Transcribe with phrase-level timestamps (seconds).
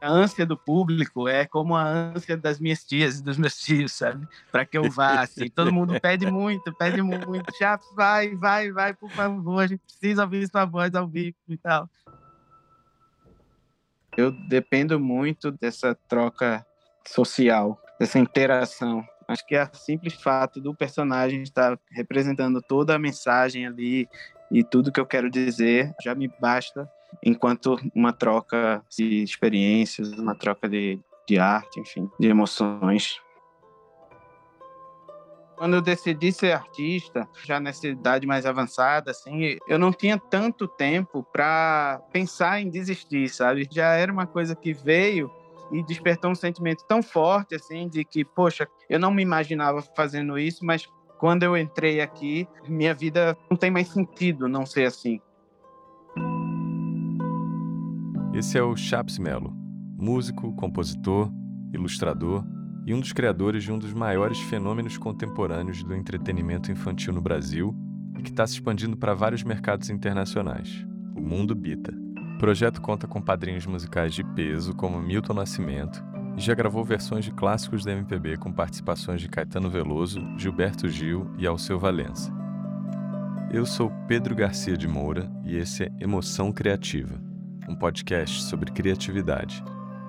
[0.00, 3.92] a ânsia do público é como a ânsia das minhas tias e dos meus tios,
[3.92, 4.26] sabe?
[4.50, 5.48] Para que eu vá, assim.
[5.48, 7.52] Todo mundo pede muito, pede muito.
[7.58, 11.56] Já vai, vai, vai, por favor, a gente precisa ouvir sua voz ao vivo e
[11.56, 11.88] tal.
[14.16, 16.64] Eu dependo muito dessa troca
[17.06, 19.04] social, dessa interação.
[19.28, 24.08] Acho que é o simples fato do personagem estar representando toda a mensagem ali
[24.50, 26.90] e tudo que eu quero dizer já me basta
[27.24, 30.98] enquanto uma troca de experiências, uma troca de,
[31.28, 33.20] de arte, enfim, de emoções.
[35.56, 40.66] Quando eu decidi ser artista, já nessa idade mais avançada, assim, eu não tinha tanto
[40.66, 43.68] tempo para pensar em desistir, sabe?
[43.70, 45.30] Já era uma coisa que veio
[45.70, 50.38] e despertou um sentimento tão forte, assim, de que, poxa, eu não me imaginava fazendo
[50.38, 50.88] isso, mas
[51.18, 55.20] quando eu entrei aqui, minha vida não tem mais sentido não ser assim.
[58.40, 59.54] Esse é o Chaps Melo,
[59.98, 61.30] músico, compositor,
[61.74, 62.42] ilustrador
[62.86, 67.76] e um dos criadores de um dos maiores fenômenos contemporâneos do entretenimento infantil no Brasil
[68.18, 71.92] e que está se expandindo para vários mercados internacionais, o Mundo Bita.
[72.36, 76.02] O projeto conta com padrinhos musicais de peso como Milton Nascimento
[76.34, 81.30] e já gravou versões de clássicos da MPB com participações de Caetano Veloso, Gilberto Gil
[81.36, 82.32] e Alceu Valença.
[83.52, 87.28] Eu sou Pedro Garcia de Moura e esse é Emoção Criativa
[87.70, 89.62] um podcast sobre criatividade.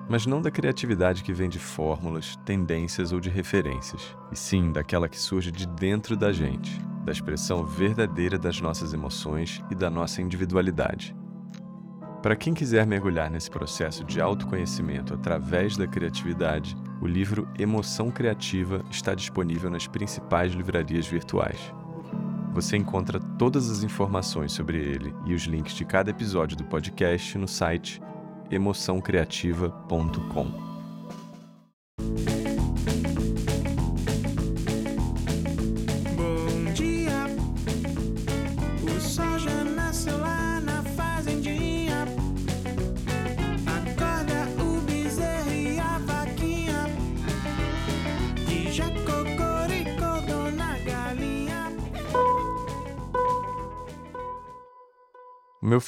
[0.08, 5.08] Mas não da criatividade que vem de fórmulas, tendências ou de referências, e sim daquela
[5.08, 10.20] que surge de dentro da gente, da expressão verdadeira das nossas emoções e da nossa
[10.20, 11.14] individualidade.
[12.20, 18.84] Para quem quiser mergulhar nesse processo de autoconhecimento através da criatividade, o livro Emoção Criativa
[18.90, 21.72] está disponível nas principais livrarias virtuais.
[22.52, 27.36] Você encontra todas as informações sobre ele e os links de cada episódio do podcast
[27.38, 28.00] no site
[28.50, 30.71] emoçãocreativa.com.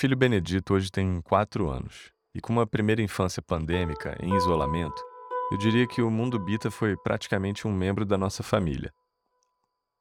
[0.05, 2.13] filho Benedito hoje tem quatro anos.
[2.35, 5.03] E com uma primeira infância pandêmica, em isolamento,
[5.51, 8.93] eu diria que o Mundo Bita foi praticamente um membro da nossa família.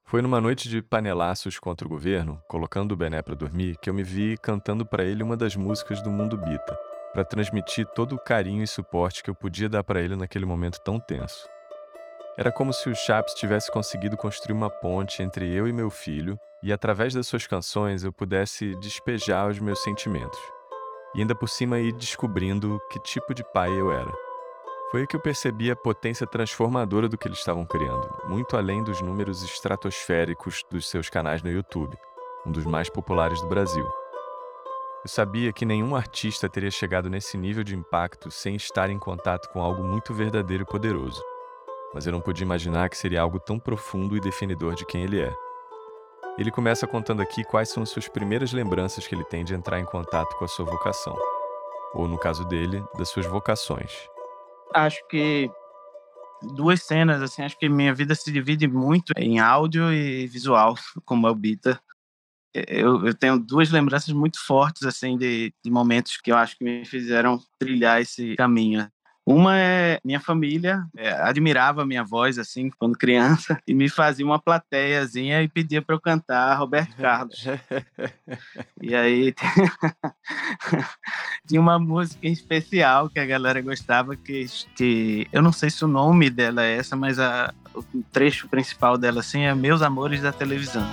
[0.03, 3.93] Foi numa noite de panelaços contra o governo, colocando o Bené para dormir, que eu
[3.93, 6.77] me vi cantando para ele uma das músicas do Mundo Bita,
[7.13, 10.81] para transmitir todo o carinho e suporte que eu podia dar para ele naquele momento
[10.81, 11.47] tão tenso.
[12.37, 16.37] Era como se o Chaps tivesse conseguido construir uma ponte entre eu e meu filho
[16.63, 20.39] e através das suas canções eu pudesse despejar os meus sentimentos.
[21.13, 24.11] E ainda por cima ir descobrindo que tipo de pai eu era.
[24.89, 28.81] Foi aí que eu percebi a potência transformadora do que eles estavam criando, muito além
[28.81, 31.97] dos números estratosféricos dos seus canais no YouTube,
[32.45, 33.85] um dos mais populares do Brasil.
[35.03, 39.49] Eu sabia que nenhum artista teria chegado nesse nível de impacto sem estar em contato
[39.49, 41.21] com algo muito verdadeiro e poderoso.
[41.93, 45.19] Mas eu não podia imaginar que seria algo tão profundo e definidor de quem ele
[45.19, 45.35] é.
[46.37, 49.79] Ele começa contando aqui quais são as suas primeiras lembranças que ele tem de entrar
[49.79, 51.15] em contato com a sua vocação.
[51.93, 53.91] Ou, no caso dele, das suas vocações.
[54.73, 55.47] Acho que
[56.55, 61.27] duas cenas, assim, acho que minha vida se divide muito em áudio e visual, como
[61.27, 61.39] é o.
[62.53, 66.63] Eu, eu tenho duas lembranças muito fortes, assim, de, de momentos que eu acho que
[66.63, 68.87] me fizeram trilhar esse caminho.
[69.25, 74.25] Uma é minha família é, admirava a minha voz assim quando criança e me fazia
[74.25, 77.45] uma plateiazinha e pedia para eu cantar Roberto Carlos.
[78.81, 79.33] e aí
[81.47, 84.45] tinha uma música em especial que a galera gostava que,
[84.75, 88.97] que eu não sei se o nome dela é essa, mas a, o trecho principal
[88.97, 90.85] dela assim é Meus Amores da Televisão.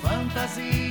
[0.00, 0.87] Fantasias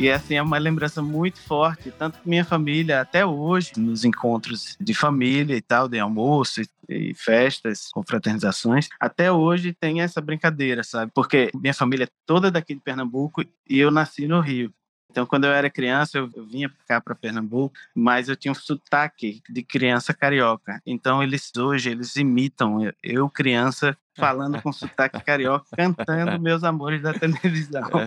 [0.00, 4.94] e assim é uma lembrança muito forte, tanto minha família até hoje, nos encontros de
[4.94, 11.12] família e tal, de almoço e festas, confraternizações, até hoje tem essa brincadeira, sabe?
[11.14, 14.72] Porque minha família é toda daqui de Pernambuco e eu nasci no Rio.
[15.10, 18.54] Então, quando eu era criança, eu, eu vinha cá, para Pernambuco, mas eu tinha um
[18.54, 20.80] sotaque de criança carioca.
[20.86, 27.02] Então, eles hoje, eles imitam eu, eu criança, falando com sotaque carioca, cantando Meus Amores
[27.02, 27.82] da televisão.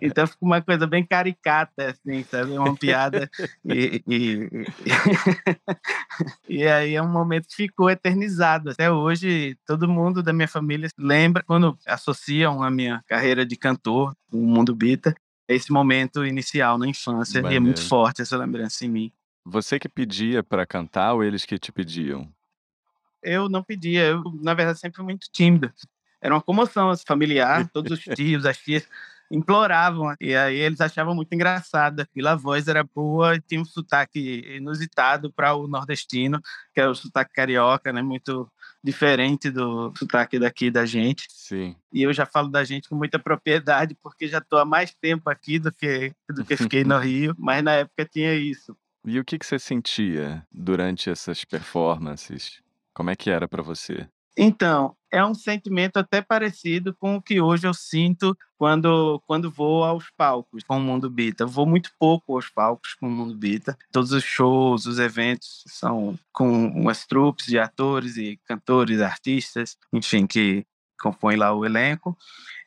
[0.00, 2.52] Então, fica uma coisa bem caricata, assim, sabe?
[2.52, 3.28] Uma piada.
[3.66, 4.48] E, e,
[6.48, 8.70] e aí é um momento que ficou eternizado.
[8.70, 14.14] Até hoje, todo mundo da minha família lembra, quando associam a minha carreira de cantor,
[14.30, 15.14] o Mundo Bita,
[15.48, 19.12] esse momento inicial na infância e é muito forte essa lembrança em mim.
[19.44, 22.28] Você que pedia para cantar ou eles que te pediam?
[23.22, 25.72] Eu não pedia, eu, na verdade, sempre fui muito tímido.
[26.20, 28.88] Era uma comoção familiar, todos os tios, as tias
[29.30, 30.14] imploravam.
[30.20, 32.00] E aí eles achavam muito engraçado.
[32.00, 36.40] Aquilo, a voz era boa e tinha um sotaque inusitado para o nordestino,
[36.72, 38.02] que é o sotaque carioca, né?
[38.02, 38.50] Muito
[38.84, 41.26] diferente do sotaque daqui da gente.
[41.30, 41.74] Sim.
[41.90, 45.30] E eu já falo da gente com muita propriedade, porque já estou há mais tempo
[45.30, 48.76] aqui do que, do que fiquei no Rio, mas na época tinha isso.
[49.06, 52.62] E o que, que você sentia durante essas performances?
[52.92, 54.06] Como é que era para você?
[54.36, 59.84] Então, é um sentimento até parecido com o que hoje eu sinto quando, quando vou
[59.84, 61.44] aos palcos com o Mundo Bita.
[61.44, 63.78] Eu vou muito pouco aos palcos com o Mundo Bita.
[63.92, 70.26] Todos os shows, os eventos são com umas trupes de atores e cantores, artistas, enfim,
[70.26, 70.66] que
[71.00, 72.18] compõem lá o elenco.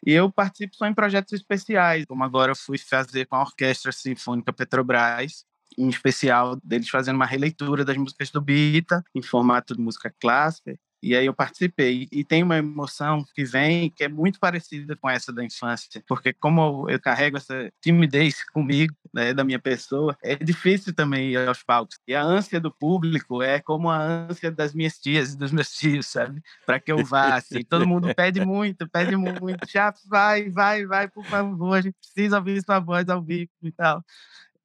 [0.06, 3.92] E eu participo só em projetos especiais, como agora eu fui fazer com a Orquestra
[3.92, 5.44] Sinfônica Petrobras,
[5.78, 10.80] em especial deles fazendo uma releitura das músicas do Bita, em formato de música clássica.
[11.02, 15.10] E aí eu participei e tem uma emoção que vem que é muito parecida com
[15.10, 20.36] essa da infância, porque como eu carrego essa timidez comigo, né, da minha pessoa, é
[20.36, 22.00] difícil também ir aos palcos.
[22.08, 25.70] E a ânsia do público é como a ânsia das minhas tias e dos meus
[25.72, 26.42] tios, sabe?
[26.66, 27.64] Para que eu vá, assim.
[27.64, 29.68] Todo mundo pede muito, pede muito.
[29.68, 33.72] Chaves, vai, vai, vai, por favor, a gente precisa ouvir sua voz ao vivo e
[33.72, 34.04] tal.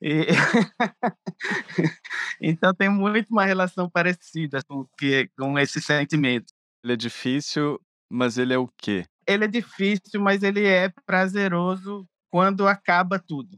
[0.02, 0.26] E...
[2.43, 6.52] então tem muito uma relação parecida com, que, com esse sentimento.
[6.82, 9.04] Ele é difícil, mas ele é o quê?
[9.26, 13.56] Ele é difícil, mas ele é prazeroso quando acaba tudo.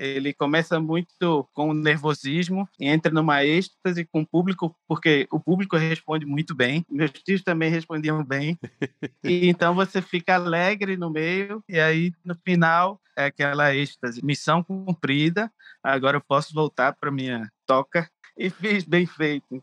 [0.00, 6.24] Ele começa muito com nervosismo, entra numa êxtase com o público, porque o público responde
[6.24, 8.58] muito bem, meus tios também respondiam bem,
[9.22, 14.62] e então você fica alegre no meio, e aí no final é aquela êxtase, missão
[14.62, 15.52] cumprida,
[15.82, 19.62] agora eu posso voltar para minha toca e fiz bem feito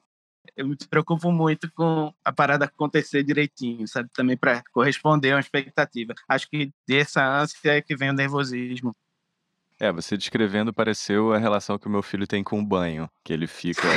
[0.55, 4.09] eu me preocupo muito com a parada acontecer direitinho, sabe?
[4.13, 6.15] Também para corresponder a uma expectativa.
[6.27, 8.95] Acho que dessa ânsia é que vem o nervosismo.
[9.79, 13.31] É, você descrevendo pareceu a relação que o meu filho tem com o banho, que
[13.31, 13.88] ele fica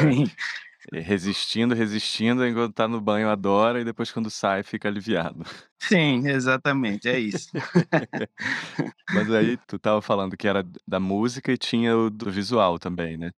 [0.93, 5.45] resistindo, resistindo, enquanto tá no banho adora e depois quando sai fica aliviado.
[5.79, 7.51] Sim, exatamente, é isso.
[9.13, 13.17] Mas aí tu tava falando que era da música e tinha o do visual também,
[13.17, 13.31] né?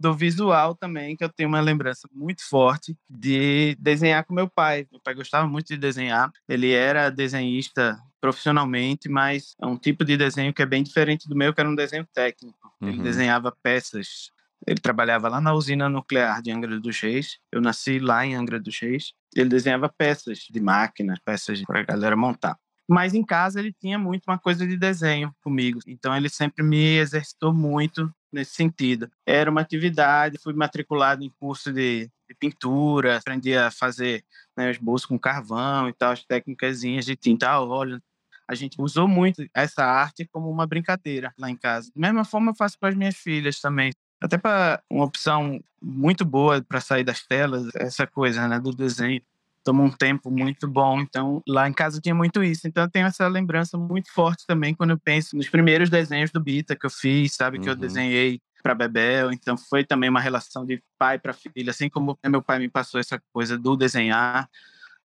[0.00, 4.86] do visual também, que eu tenho uma lembrança muito forte de desenhar com meu pai.
[4.92, 6.30] Meu pai gostava muito de desenhar.
[6.48, 11.36] Ele era desenhista profissionalmente, mas é um tipo de desenho que é bem diferente do
[11.36, 12.72] meu, que era um desenho técnico.
[12.80, 12.88] Uhum.
[12.88, 14.30] Ele desenhava peças.
[14.66, 17.38] Ele trabalhava lá na usina nuclear de Angra dos Reis.
[17.52, 19.12] Eu nasci lá em Angra dos Reis.
[19.34, 22.58] Ele desenhava peças de máquinas, peças para a galera montar.
[22.88, 25.78] Mas em casa ele tinha muito uma coisa de desenho comigo.
[25.86, 29.10] Então ele sempre me exercitou muito nesse sentido.
[29.26, 34.24] Era uma atividade, fui matriculado em curso de, de pintura, aprendi a fazer
[34.56, 38.00] né, esboço com carvão e tal, as técnicas de tinta a óleo.
[38.48, 41.90] A gente usou muito essa arte como uma brincadeira lá em casa.
[41.94, 43.92] Da mesma forma eu faço para as minhas filhas também.
[44.20, 49.22] Até para uma opção muito boa para sair das telas, essa coisa né, do desenho
[49.62, 51.00] toma um tempo muito bom.
[51.00, 52.66] Então, lá em casa tinha muito isso.
[52.66, 56.40] Então, eu tenho essa lembrança muito forte também quando eu penso nos primeiros desenhos do
[56.40, 57.58] Bita que eu fiz, sabe?
[57.58, 57.62] Uhum.
[57.62, 57.80] Que eu uhum.
[57.80, 59.30] desenhei para Bebel.
[59.30, 62.98] Então, foi também uma relação de pai para filha, assim como meu pai me passou
[62.98, 64.48] essa coisa do desenhar.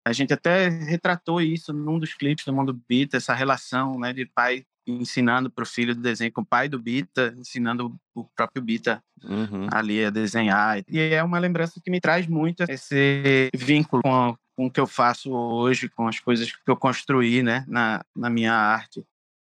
[0.06, 4.26] A gente até retratou isso num dos clipes do Mundo Bita, essa relação né, de
[4.26, 8.62] pai ensinando para o filho do desenho com o pai do Bita, ensinando o próprio
[8.62, 9.68] Bita uhum.
[9.72, 10.84] ali a desenhar.
[10.90, 14.88] E é uma lembrança que me traz muito esse vínculo com, com o que eu
[14.88, 19.06] faço hoje, com as coisas que eu construí né, na, na minha arte.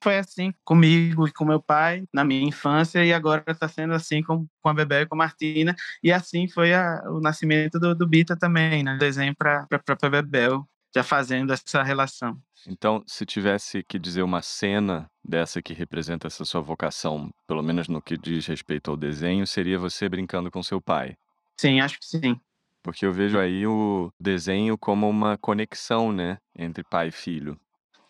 [0.04, 4.22] Foi assim comigo e com meu pai na minha infância e agora está sendo assim
[4.22, 5.74] com, com a Bebel e com a Martina.
[6.04, 8.98] E assim foi a, o nascimento do, do Bita também, né?
[8.98, 12.38] Desenho para a própria Bebel, já fazendo essa relação.
[12.68, 17.88] Então, se tivesse que dizer uma cena dessa que representa essa sua vocação, pelo menos
[17.88, 21.16] no que diz respeito ao desenho, seria você brincando com seu pai.
[21.56, 22.38] Sim, acho que sim.
[22.84, 27.58] Porque eu vejo aí o desenho como uma conexão, né, entre pai e filho.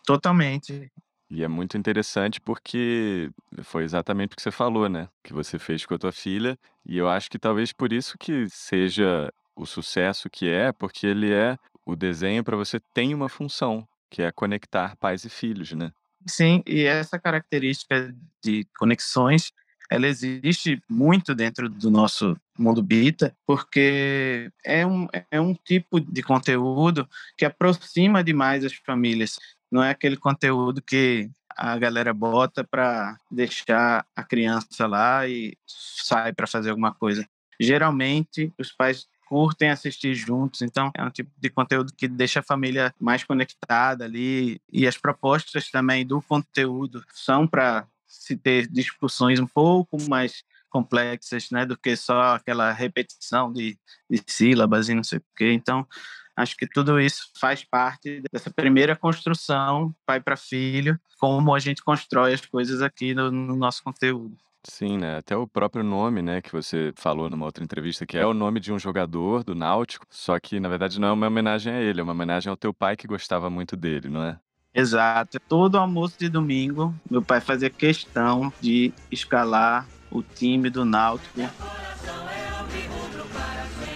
[0.04, 0.92] Totalmente.
[1.34, 3.32] E é muito interessante porque
[3.64, 5.10] foi exatamente o que você falou, né?
[5.24, 6.56] Que você fez com a tua filha.
[6.86, 11.34] E eu acho que talvez por isso que seja o sucesso que é, porque ele
[11.34, 15.92] é o desenho para você tem uma função, que é conectar pais e filhos, né?
[16.28, 19.52] Sim, e essa característica de conexões
[19.94, 26.24] ela existe muito dentro do nosso mundo bita, porque é um, é um tipo de
[26.24, 29.38] conteúdo que aproxima demais as famílias.
[29.74, 36.32] Não é aquele conteúdo que a galera bota para deixar a criança lá e sai
[36.32, 37.28] para fazer alguma coisa.
[37.60, 42.44] Geralmente, os pais curtem assistir juntos, então é um tipo de conteúdo que deixa a
[42.44, 49.40] família mais conectada ali e as propostas também do conteúdo são para se ter discussões
[49.40, 53.76] um pouco mais complexas, né, do que só aquela repetição de,
[54.08, 55.52] de sílabas e não sei o quê.
[55.52, 55.88] Então,
[56.36, 61.84] acho que tudo isso faz parte dessa primeira construção, pai para filho, como a gente
[61.84, 64.36] constrói as coisas aqui no, no nosso conteúdo.
[64.66, 65.18] Sim, né?
[65.18, 68.62] Até o próprio nome, né, que você falou numa outra entrevista, que é o nome
[68.62, 72.00] de um jogador do Náutico, só que na verdade não é uma homenagem a ele,
[72.00, 74.40] é uma homenagem ao teu pai que gostava muito dele, não é?
[74.74, 75.40] Exato.
[75.48, 81.42] Todo almoço de domingo, meu pai fazia questão de escalar o time do Náutico.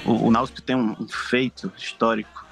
[0.07, 2.47] O, o Náutico tem um, feito histórico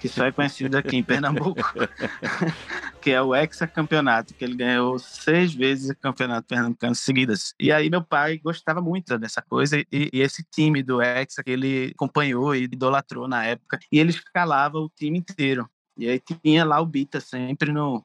[0.00, 1.56] que só é conhecido aqui em Pernambuco,
[3.00, 7.54] que é o hexacampeonato, que ele ganhou seis vezes o campeonato pernambucano seguidas.
[7.58, 11.50] E aí meu pai gostava muito dessa coisa e, e esse time do hexa que
[11.50, 15.68] ele acompanhou e idolatrou na época, e ele escalava o time inteiro.
[15.96, 18.04] E aí tinha lá o Bita sempre no,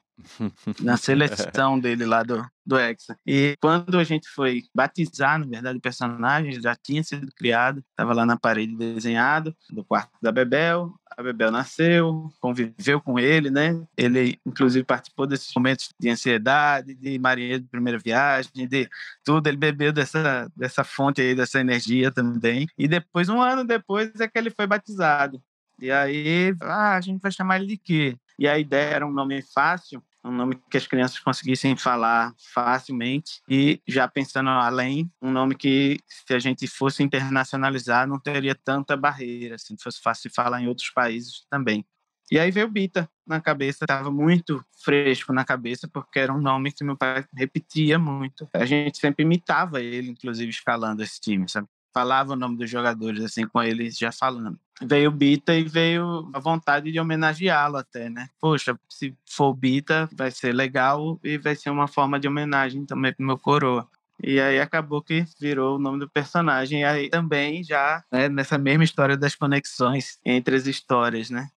[0.82, 3.18] na seleção dele lá do, do Hexa.
[3.26, 8.14] E quando a gente foi batizar, na verdade, o personagem já tinha sido criado, estava
[8.14, 10.94] lá na parede desenhado, do quarto da Bebel.
[11.18, 13.82] A Bebel nasceu, conviveu com ele, né?
[13.98, 18.90] Ele, inclusive, participou desses momentos de ansiedade, de marinheiro de primeira viagem, de
[19.24, 19.48] tudo.
[19.48, 22.68] Ele bebeu dessa, dessa fonte aí, dessa energia também.
[22.78, 25.42] E depois, um ano depois, é que ele foi batizado.
[25.82, 28.16] E aí, ah, a gente vai chamar ele de quê?
[28.42, 33.40] E a ideia era um nome fácil, um nome que as crianças conseguissem falar facilmente
[33.48, 38.98] e já pensando além, um nome que se a gente fosse internacionalizar não teria tanta
[38.98, 41.86] barreira, assim, fosse fácil falar em outros países também.
[42.32, 46.72] E aí veio Bita na cabeça, estava muito fresco na cabeça, porque era um nome
[46.72, 48.50] que meu pai repetia muito.
[48.56, 51.68] A gente sempre imitava ele, inclusive, escalando esse time, sabe?
[51.94, 54.60] Falava o nome dos jogadores, assim, com eles já falando.
[54.82, 58.28] Veio Bita e veio a vontade de homenageá-lo até, né?
[58.40, 63.14] Poxa, se for Bita, vai ser legal e vai ser uma forma de homenagem também
[63.14, 63.88] pro meu coroa.
[64.24, 66.82] E aí acabou que virou o nome do personagem.
[66.82, 71.50] E aí também já né, nessa mesma história das conexões entre as histórias, né?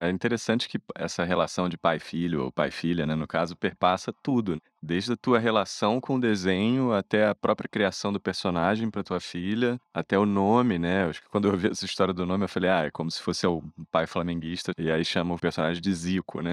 [0.00, 5.12] É interessante que essa relação de pai-filho ou pai-filha, né, no caso, perpassa tudo, desde
[5.14, 9.80] a tua relação com o desenho até a própria criação do personagem para tua filha,
[9.94, 11.04] até o nome, né?
[11.06, 13.22] Acho que quando eu ouvi essa história do nome, eu falei, ah, é como se
[13.22, 16.52] fosse o pai flamenguista, e aí chama o personagem de Zico, né?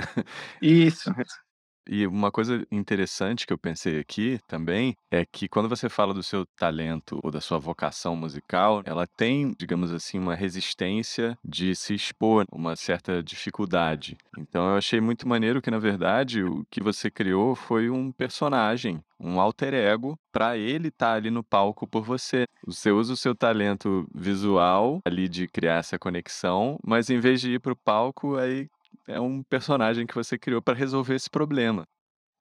[0.61, 1.11] Isso.
[1.87, 6.23] E uma coisa interessante que eu pensei aqui também é que quando você fala do
[6.23, 11.93] seu talento ou da sua vocação musical, ela tem, digamos assim, uma resistência de se
[11.93, 14.17] expor, uma certa dificuldade.
[14.37, 19.03] Então eu achei muito maneiro que, na verdade, o que você criou foi um personagem,
[19.19, 22.45] um alter ego, para ele estar tá ali no palco por você.
[22.65, 27.53] Você usa o seu talento visual ali de criar essa conexão, mas em vez de
[27.53, 28.67] ir para o palco, aí
[29.07, 31.83] é um personagem que você criou para resolver esse problema.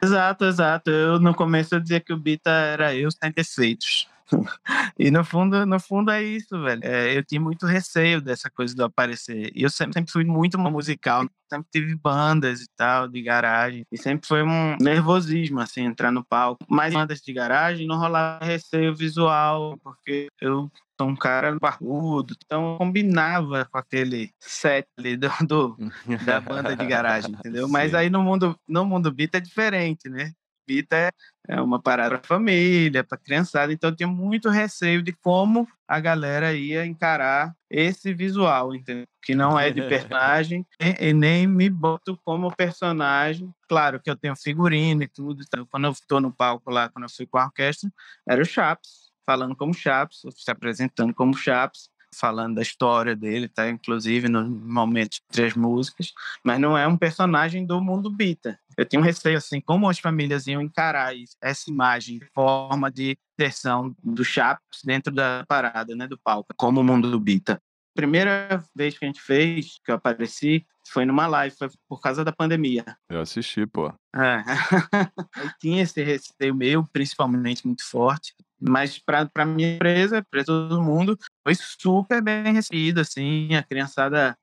[0.02, 0.90] Exato, exato.
[0.90, 4.08] Eu no começo eu dizia que o Bita era eu sem defeitos.
[4.98, 6.80] e no fundo, no fundo é isso, velho.
[6.84, 9.52] É, eu tinha muito receio dessa coisa do aparecer.
[9.54, 13.84] E eu sempre, sempre fui muito musical, sempre tive bandas e tal, de garagem.
[13.92, 16.64] E sempre foi um nervosismo, assim, entrar no palco.
[16.68, 20.70] Mas bandas de garagem não rolava receio visual, porque eu
[21.02, 25.76] sou um cara barbudo, então combinava com aquele set ali do, do
[26.24, 27.68] da banda de garagem, entendeu?
[27.68, 30.32] Mas aí no mundo, no mundo beat é diferente, né?
[30.64, 31.10] Beat é,
[31.48, 35.98] é uma parada para família, para criançada, então eu tinha muito receio de como a
[35.98, 39.04] galera ia encarar esse visual, entendeu?
[39.24, 43.52] Que não é de personagem e, e, nem me boto como personagem.
[43.68, 47.06] Claro que eu tenho figurino e tudo, então quando eu estou no palco lá, quando
[47.06, 47.90] eu fui com a orquestra,
[48.28, 53.68] era o Chaps, falando como Chaps, se apresentando como Chaps, falando da história dele, tá?
[53.68, 56.12] Inclusive no momento entre as músicas,
[56.44, 58.58] mas não é um personagem do mundo Bita.
[58.76, 63.16] Eu tinha um receio assim, como as famílias iam encarar isso, essa imagem, forma de
[63.38, 67.60] versão do Chaps dentro da parada, né, do palco, como o mundo do Bita.
[67.94, 72.24] Primeira vez que a gente fez, que eu apareci, foi numa live, foi por causa
[72.24, 72.84] da pandemia.
[73.08, 73.92] Eu assisti, pô.
[74.16, 74.42] É.
[75.60, 81.54] tinha esse receio meu, principalmente muito forte, mas para minha empresa, para todo mundo, foi
[81.54, 84.36] super bem recebido, assim, a criançada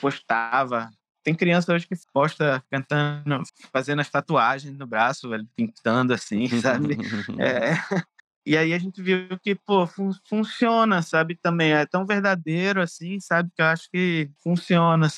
[0.00, 0.90] postava.
[1.22, 3.42] Tem criança hoje que posta cantando,
[3.72, 6.96] fazendo as tatuagens no braço, velho, pintando assim, sabe?
[7.38, 7.74] é,
[8.46, 11.34] e aí a gente viu que, pô, fun funciona, sabe?
[11.34, 13.50] Também é tão verdadeiro assim, sabe?
[13.54, 15.08] Que eu acho que funciona.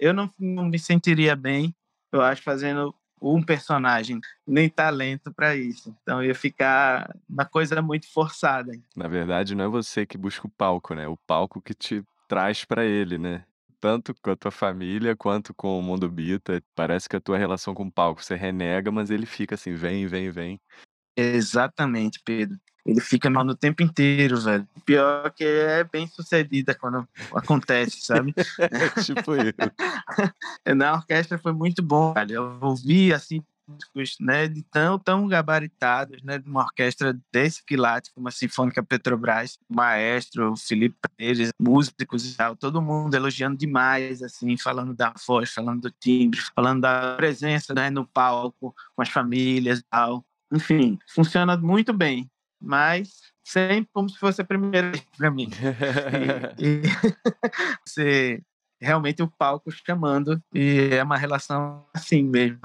[0.00, 1.74] Eu não, não me sentiria bem,
[2.10, 5.94] eu acho, fazendo um personagem, nem talento para isso.
[6.02, 8.72] Então ia ficar uma coisa muito forçada.
[8.96, 11.06] Na verdade, não é você que busca o palco, né?
[11.08, 13.44] O palco que te traz para ele, né?
[13.80, 16.62] Tanto com a tua família quanto com o Mundo Bita.
[16.74, 20.06] Parece que a tua relação com o palco você renega, mas ele fica assim, vem,
[20.06, 20.60] vem, vem.
[21.20, 22.56] Exatamente, Pedro.
[22.86, 24.66] Ele fica mal no tempo inteiro, velho.
[24.86, 28.32] Pior que é bem sucedida quando acontece, sabe?
[28.58, 30.74] É tipo isso.
[30.76, 32.32] Na orquestra foi muito bom, velho.
[32.32, 33.42] Eu ouvi, assim,
[34.20, 39.58] né, de tão, tão gabaritados, né, de uma orquestra desse quilate, como a Sinfônica Petrobras,
[39.68, 45.82] maestro, Felipe Pérez, músicos e tal, todo mundo elogiando demais, assim, falando da voz, falando
[45.82, 50.24] do timbre, falando da presença, né, no palco, com as famílias e tal.
[50.52, 55.48] Enfim, funciona muito bem mas sempre como se fosse a primeira vez para mim.
[56.58, 56.82] e, e
[57.86, 58.42] você
[58.80, 62.60] realmente o palco chamando e é uma relação assim mesmo.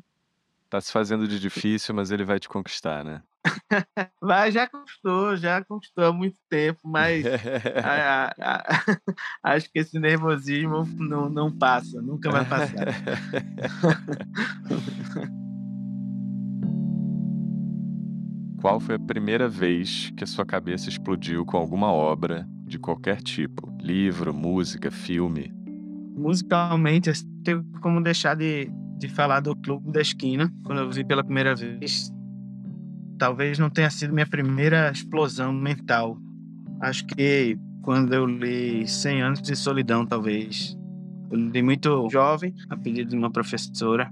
[0.70, 3.22] Tá se fazendo de difícil, mas ele vai te conquistar, né?
[4.22, 7.26] Vai, já conquistou, já conquistou há muito tempo, mas
[7.84, 8.56] a, a,
[9.44, 12.88] a, acho que esse nervosismo não, não passa, nunca vai passar.
[18.64, 23.22] Qual foi a primeira vez que a sua cabeça explodiu com alguma obra de qualquer
[23.22, 23.76] tipo?
[23.82, 25.54] Livro, música, filme?
[26.16, 31.04] Musicalmente, eu tenho como deixar de, de falar do Clube da Esquina, quando eu vi
[31.04, 32.10] pela primeira vez.
[33.20, 36.18] Talvez não tenha sido minha primeira explosão mental.
[36.80, 40.74] Acho que quando eu li 100 Anos de Solidão, talvez.
[41.30, 44.10] Eu li muito jovem, a pedido de uma professora.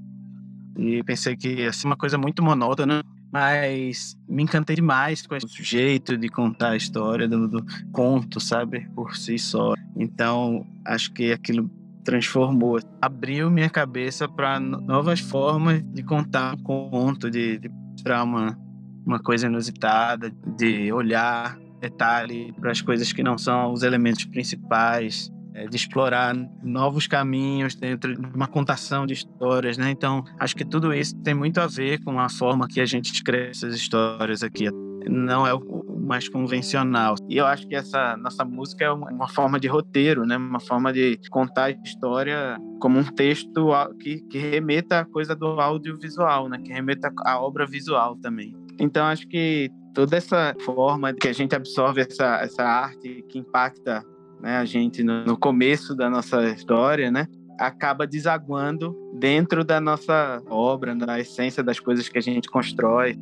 [0.77, 3.01] E pensei que ia ser uma coisa muito monótona
[3.31, 8.89] mas me encantei demais com esse jeito de contar a história do, do conto, sabe,
[8.95, 9.73] por si só.
[9.95, 11.69] Então, acho que aquilo
[12.03, 18.59] transformou, abriu minha cabeça para novas formas de contar um conto, de, de mostrar uma,
[19.05, 25.31] uma coisa inusitada, de olhar detalhe para as coisas que não são os elementos principais
[25.53, 26.33] é, de explorar
[26.63, 29.91] novos caminhos dentro de uma contação de histórias, né?
[29.91, 33.11] Então, acho que tudo isso tem muito a ver com a forma que a gente
[33.13, 34.69] escreve essas histórias aqui.
[35.09, 35.59] Não é o
[36.01, 37.15] mais convencional.
[37.29, 40.37] E eu acho que essa nossa música é uma forma de roteiro, né?
[40.37, 45.59] Uma forma de contar a história como um texto que, que remeta à coisa do
[45.59, 46.59] audiovisual, né?
[46.59, 48.55] Que remeta à obra visual também.
[48.79, 54.03] Então, acho que toda essa forma que a gente absorve essa, essa arte que impacta
[54.41, 57.27] né, a gente no, começo da nossa história, né,
[57.59, 63.17] acaba desaguando dentro da nossa obra, na essência das coisas que a gente constrói.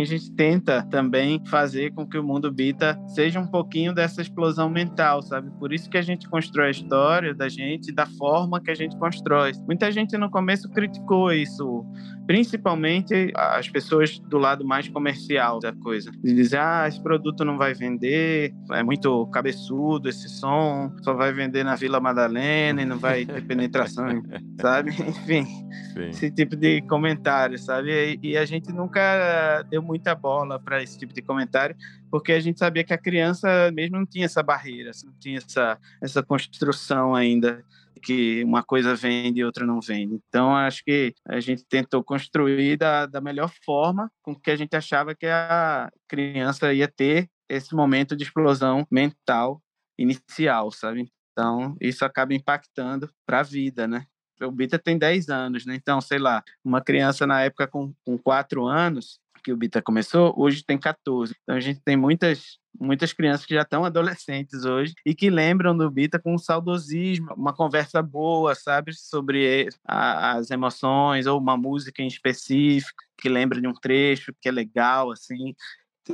[0.00, 4.68] A gente tenta também fazer com que o mundo Bita seja um pouquinho dessa explosão
[4.68, 5.50] mental, sabe?
[5.58, 8.96] Por isso que a gente constrói a história da gente da forma que a gente
[8.96, 9.52] constrói.
[9.66, 11.84] Muita gente no começo criticou isso,
[12.26, 16.10] principalmente as pessoas do lado mais comercial da coisa.
[16.10, 21.32] De dizer, ah, esse produto não vai vender, é muito cabeçudo esse som, só vai
[21.32, 24.06] vender na Vila Madalena e não vai ter penetração,
[24.60, 24.90] sabe?
[24.90, 25.44] Enfim,
[25.92, 26.08] Sim.
[26.08, 28.18] esse tipo de comentário, sabe?
[28.22, 31.76] E, e a gente nunca deu muita bola para esse tipo de comentário,
[32.10, 35.78] porque a gente sabia que a criança mesmo não tinha essa barreira, não tinha essa,
[36.00, 37.64] essa construção ainda
[38.02, 40.20] que uma coisa vende e outra não vende.
[40.28, 44.74] Então, acho que a gente tentou construir da, da melhor forma com que a gente
[44.74, 49.62] achava que a criança ia ter esse momento de explosão mental
[49.98, 51.10] inicial, sabe?
[51.32, 54.04] Então, isso acaba impactando para a vida, né?
[54.40, 55.74] O Bita tem 10 anos, né?
[55.74, 60.34] Então, sei lá, uma criança na época com, com 4 anos, que o Bita começou,
[60.36, 61.34] hoje tem 14.
[61.42, 65.76] Então a gente tem muitas muitas crianças que já estão adolescentes hoje e que lembram
[65.76, 71.56] do Bita com um saudosismo, uma conversa boa, sabe, sobre a, as emoções ou uma
[71.56, 75.54] música em específico que lembra de um trecho que é legal assim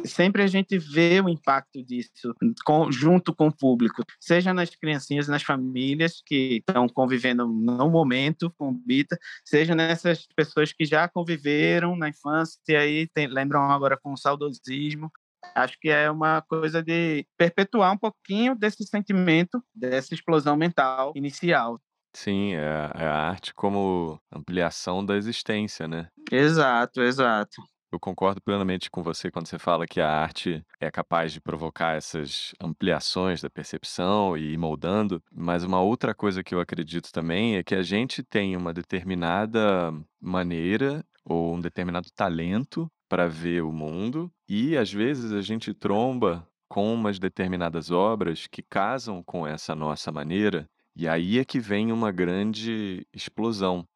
[0.05, 5.29] sempre a gente vê o impacto disso com, junto com o público, seja nas criancinhas,
[5.29, 11.96] nas famílias que estão convivendo no momento com Bita, seja nessas pessoas que já conviveram
[11.96, 15.11] na infância e aí tem, lembram agora com saudosismo.
[15.55, 21.81] Acho que é uma coisa de perpetuar um pouquinho desse sentimento, dessa explosão mental inicial.
[22.12, 26.09] Sim, é, é a arte como ampliação da existência, né?
[26.31, 27.62] Exato, exato.
[27.90, 31.96] Eu concordo plenamente com você quando você fala que a arte é capaz de provocar
[31.96, 37.57] essas ampliações da percepção e ir moldando, mas uma outra coisa que eu acredito também
[37.57, 43.72] é que a gente tem uma determinada maneira ou um determinado talento para ver o
[43.72, 49.74] mundo e às vezes a gente tromba com umas determinadas obras que casam com essa
[49.74, 53.87] nossa maneira e aí é que vem uma grande explosão.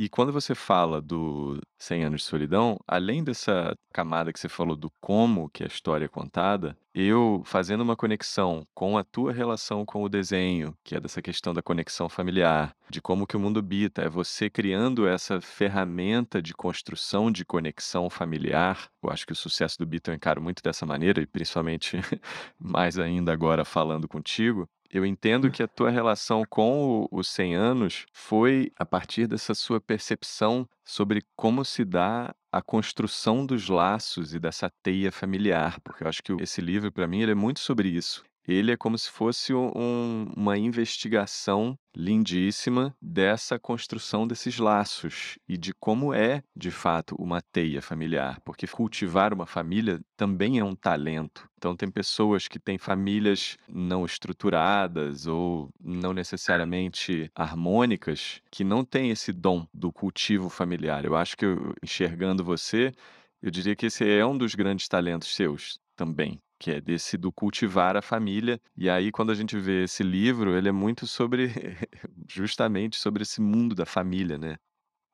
[0.00, 4.74] E quando você fala do 100 anos de solidão, além dessa camada que você falou
[4.74, 9.84] do como que a história é contada, eu fazendo uma conexão com a tua relação
[9.84, 13.60] com o desenho, que é dessa questão da conexão familiar, de como que o mundo
[13.60, 18.88] bita, é você criando essa ferramenta de construção de conexão familiar.
[19.02, 21.98] Eu acho que o sucesso do Bita eu encaro muito dessa maneira, e principalmente
[22.58, 28.06] mais ainda agora falando contigo, eu entendo que a tua relação com os 100 anos
[28.12, 34.40] foi a partir dessa sua percepção sobre como se dá a construção dos laços e
[34.40, 37.88] dessa teia familiar, porque eu acho que esse livro, para mim, ele é muito sobre
[37.88, 38.24] isso.
[38.46, 45.72] Ele é como se fosse um uma investigação lindíssima dessa construção desses laços e de
[45.74, 51.48] como é, de fato, uma teia familiar, porque cultivar uma família também é um talento.
[51.58, 59.10] Então tem pessoas que têm famílias não estruturadas ou não necessariamente harmônicas, que não têm
[59.10, 61.04] esse dom do cultivo familiar.
[61.04, 62.92] Eu acho que eu enxergando você,
[63.42, 67.32] eu diria que esse é um dos grandes talentos seus também que é desse do
[67.32, 68.60] cultivar a família.
[68.76, 71.48] E aí, quando a gente vê esse livro, ele é muito sobre,
[72.28, 74.56] justamente sobre esse mundo da família, né?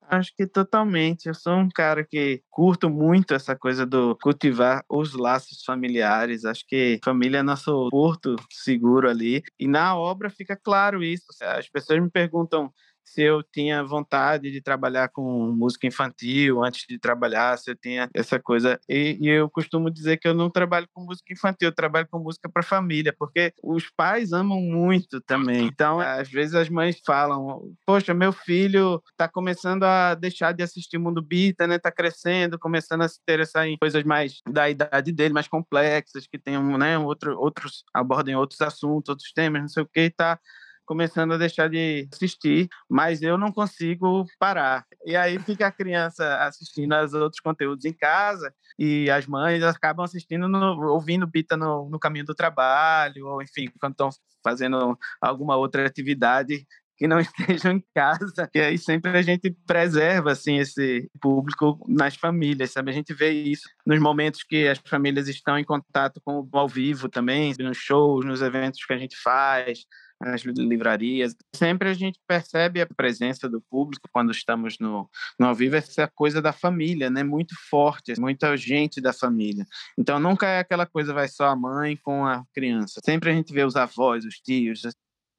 [0.09, 1.27] Acho que totalmente.
[1.27, 6.45] Eu sou um cara que curto muito essa coisa do cultivar os laços familiares.
[6.45, 9.43] Acho que família é nosso porto seguro ali.
[9.59, 11.27] E na obra fica claro isso.
[11.43, 12.73] As pessoas me perguntam
[13.07, 18.11] se eu tinha vontade de trabalhar com música infantil antes de trabalhar, se eu tinha
[18.13, 18.79] essa coisa.
[18.89, 22.19] E, e eu costumo dizer que eu não trabalho com música infantil, eu trabalho com
[22.19, 25.67] música para família, porque os pais amam muito também.
[25.67, 30.99] Então, às vezes as mães falam: Poxa, meu filho está começando a deixar de assistir
[30.99, 31.77] Mundo Bita, né?
[31.77, 36.39] Está crescendo, começando a se interessar em coisas mais da idade dele, mais complexas, que
[36.39, 36.99] tenham, né?
[36.99, 40.39] Outro, outros abordem outros assuntos, outros temas, não sei o que, e tá
[40.87, 44.87] começando a deixar de assistir, mas eu não consigo parar.
[45.05, 50.05] E aí fica a criança assistindo aos outros conteúdos em casa e as mães acabam
[50.05, 54.11] assistindo, no, ouvindo Bita no, no caminho do trabalho, ou enfim, quando estão
[54.43, 56.65] fazendo alguma outra atividade
[56.97, 58.49] que não estejam em casa.
[58.55, 62.91] E aí sempre a gente preserva assim esse público nas famílias, sabe?
[62.91, 66.69] A gente vê isso nos momentos que as famílias estão em contato com o ao
[66.69, 69.81] vivo também, nos shows, nos eventos que a gente faz,
[70.21, 71.35] nas livrarias.
[71.55, 76.09] Sempre a gente percebe a presença do público quando estamos no, no ao vivo, essa
[76.09, 77.23] coisa da família, né?
[77.23, 79.67] Muito forte, muita gente da família.
[79.99, 83.01] Então nunca é aquela coisa vai só a mãe com a criança.
[83.05, 84.83] Sempre a gente vê os avós, os tios,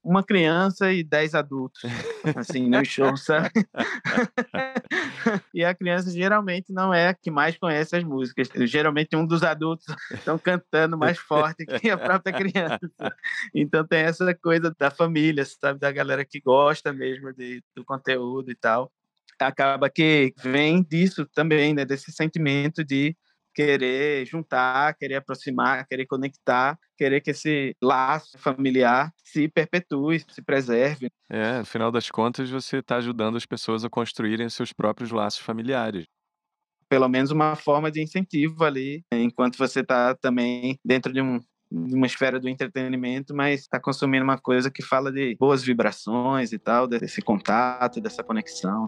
[0.07, 1.81] uma criança e dez adultos,
[2.33, 3.51] assim, no show, sabe?
[5.53, 8.47] e a criança geralmente não é a que mais conhece as músicas.
[8.69, 12.79] Geralmente um dos adultos estão cantando mais forte que a própria criança.
[13.53, 15.77] Então tem essa coisa da família, sabe?
[15.77, 18.89] Da galera que gosta mesmo de, do conteúdo e tal.
[19.37, 21.83] Acaba que vem disso também, né?
[21.83, 23.13] Desse sentimento de
[23.57, 31.09] querer juntar, querer aproximar, querer conectar, querer que esse laço familiar se perpetue, se preserve.
[31.27, 35.39] É, no final das contas, você está ajudando as pessoas a construírem seus próprios laços
[35.39, 36.05] familiares.
[36.87, 41.39] Pelo menos uma forma de incentivo ali, enquanto você está também dentro de um,
[41.71, 46.59] uma esfera do entretenimento, mas está consumindo uma coisa que fala de boas vibrações e
[46.59, 48.87] tal, desse contato, dessa conexão.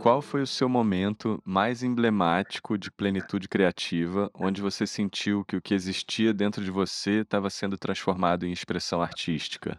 [0.00, 5.60] Qual foi o seu momento mais emblemático de plenitude criativa, onde você sentiu que o
[5.60, 9.76] que existia dentro de você estava sendo transformado em expressão artística?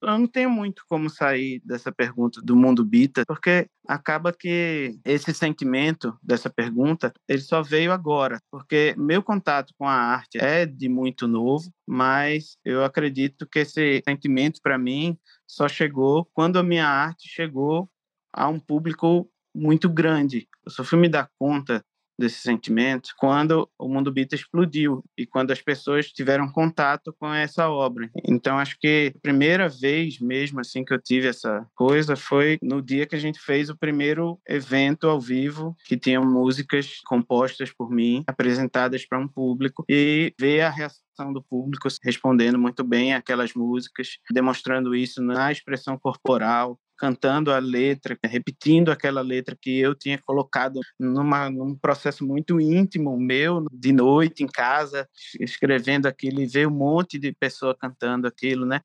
[0.00, 5.32] Eu não tenho muito como sair dessa pergunta do mundo bita, porque acaba que esse
[5.32, 10.88] sentimento dessa pergunta, ele só veio agora, porque meu contato com a arte é de
[10.88, 16.86] muito novo, mas eu acredito que esse sentimento para mim só chegou quando a minha
[16.86, 17.88] arte chegou
[18.32, 20.48] a um público muito grande.
[20.64, 21.84] Eu só fui me dar conta
[22.18, 27.68] desse sentimento quando o mundo bita explodiu e quando as pessoas tiveram contato com essa
[27.68, 28.10] obra.
[28.24, 32.80] Então acho que a primeira vez mesmo assim que eu tive essa coisa foi no
[32.82, 37.90] dia que a gente fez o primeiro evento ao vivo que tinha músicas compostas por
[37.90, 43.52] mim, apresentadas para um público e ver a reação do público respondendo muito bem aquelas
[43.54, 50.16] músicas, demonstrando isso na expressão corporal, cantando a letra, repetindo aquela letra que eu tinha
[50.24, 55.08] colocado numa, num processo muito íntimo meu, de noite em casa,
[55.40, 58.82] escrevendo aquilo e ver um monte de pessoa cantando aquilo, né?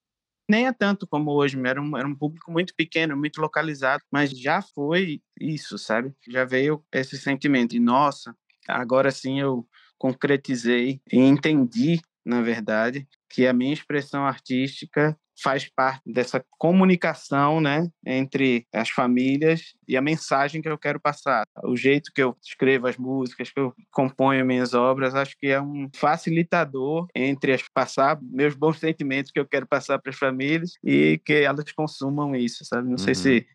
[0.49, 4.31] Nem é tanto como hoje, era um, era um público muito pequeno, muito localizado, mas
[4.31, 6.11] já foi isso, sabe?
[6.27, 8.35] Já veio esse sentimento de, nossa,
[8.67, 9.63] agora sim eu
[9.95, 17.89] concretizei e entendi, na verdade, que a minha expressão artística faz parte dessa comunicação, né,
[18.05, 21.45] entre as famílias e a mensagem que eu quero passar.
[21.63, 25.61] O jeito que eu escrevo as músicas, que eu componho minhas obras, acho que é
[25.61, 30.73] um facilitador entre as passar meus bons sentimentos que eu quero passar para as famílias
[30.83, 32.85] e que elas consumam isso, sabe?
[32.85, 32.97] Não uhum.
[32.97, 33.47] sei se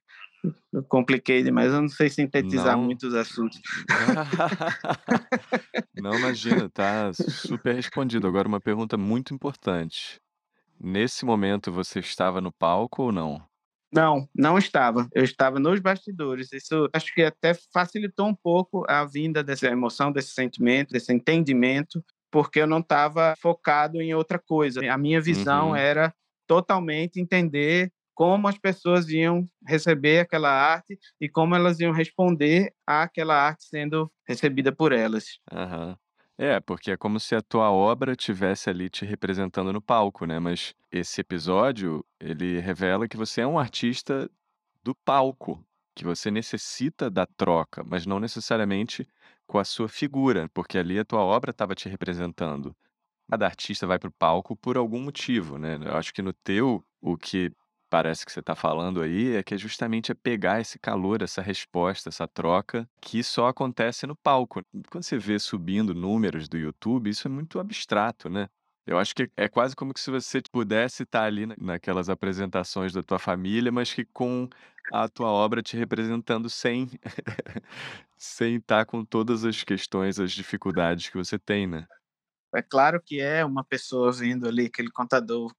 [0.72, 2.84] eu compliquei demais, eu não sei sintetizar não.
[2.84, 3.60] muitos assuntos.
[5.94, 8.26] não, imagina, tá super respondido.
[8.26, 10.20] Agora, uma pergunta muito importante.
[10.84, 13.40] Nesse momento, você estava no palco ou não?
[13.92, 15.06] Não, não estava.
[15.14, 16.52] Eu estava nos bastidores.
[16.52, 22.02] Isso acho que até facilitou um pouco a vinda dessa emoção, desse sentimento, desse entendimento,
[22.32, 24.80] porque eu não estava focado em outra coisa.
[24.90, 25.76] A minha visão uhum.
[25.76, 26.12] era
[26.48, 33.34] totalmente entender como as pessoas iam receber aquela arte e como elas iam responder àquela
[33.34, 35.38] arte sendo recebida por elas.
[35.50, 35.96] Aham.
[36.44, 40.40] É, porque é como se a tua obra tivesse ali te representando no palco, né?
[40.40, 44.28] Mas esse episódio, ele revela que você é um artista
[44.82, 49.06] do palco, que você necessita da troca, mas não necessariamente
[49.46, 52.74] com a sua figura, porque ali a tua obra estava te representando.
[53.30, 55.78] Cada artista vai para o palco por algum motivo, né?
[55.80, 57.52] Eu acho que no teu, o que
[57.92, 61.42] parece que você está falando aí é que é justamente é pegar esse calor, essa
[61.42, 64.62] resposta, essa troca, que só acontece no palco.
[64.90, 68.48] Quando você vê subindo números do YouTube, isso é muito abstrato, né?
[68.86, 73.18] Eu acho que é quase como se você pudesse estar ali naquelas apresentações da tua
[73.18, 74.48] família, mas que com
[74.90, 76.88] a tua obra te representando sem
[78.16, 81.86] sem estar com todas as questões, as dificuldades que você tem, né?
[82.54, 85.52] É claro que é uma pessoa vendo ali aquele contador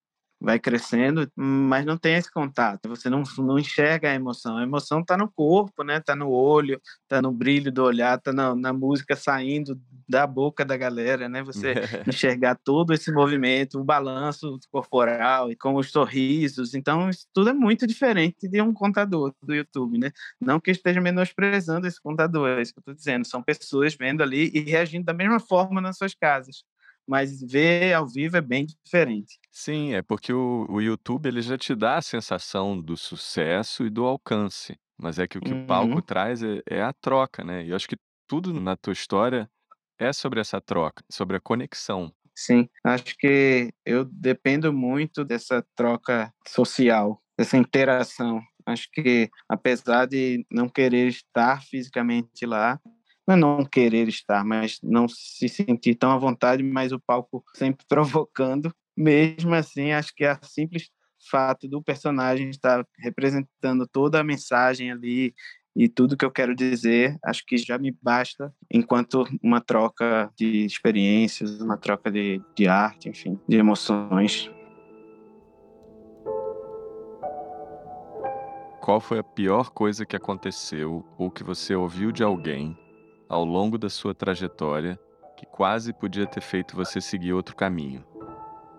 [0.43, 2.89] vai crescendo, mas não tem esse contato.
[2.89, 4.57] Você não, não enxerga a emoção.
[4.57, 5.97] A emoção está no corpo, né?
[5.97, 10.65] Está no olho, está no brilho do olhar, está na, na, música saindo da boca
[10.65, 11.41] da galera, né?
[11.43, 11.73] Você
[12.05, 16.73] enxergar todo esse movimento, o balanço corporal e com os sorrisos.
[16.73, 20.11] Então, isso tudo é muito diferente de um contador do YouTube, né?
[20.41, 23.25] Não que esteja menosprezando esse contador, é isso que eu estou dizendo.
[23.25, 26.65] São pessoas vendo ali e reagindo da mesma forma nas suas casas
[27.07, 29.39] mas ver ao vivo é bem diferente.
[29.51, 33.89] Sim, é porque o, o YouTube ele já te dá a sensação do sucesso e
[33.89, 36.01] do alcance, mas é que o que o palco uhum.
[36.01, 37.65] traz é, é a troca, né?
[37.65, 39.49] E eu acho que tudo na tua história
[39.99, 42.13] é sobre essa troca, sobre a conexão.
[42.35, 48.41] Sim, acho que eu dependo muito dessa troca social, dessa interação.
[48.65, 52.79] Acho que, apesar de não querer estar fisicamente lá,
[53.27, 57.43] não é não querer estar, mas não se sentir tão à vontade, mas o palco
[57.55, 58.73] sempre provocando.
[58.95, 60.89] Mesmo assim, acho que é a simples
[61.29, 65.33] fato do personagem estar representando toda a mensagem ali
[65.75, 70.65] e tudo que eu quero dizer, acho que já me basta enquanto uma troca de
[70.65, 74.51] experiências, uma troca de, de arte, enfim, de emoções.
[78.81, 82.77] Qual foi a pior coisa que aconteceu ou que você ouviu de alguém
[83.33, 84.99] ao longo da sua trajetória
[85.35, 88.05] que quase podia ter feito você seguir outro caminho?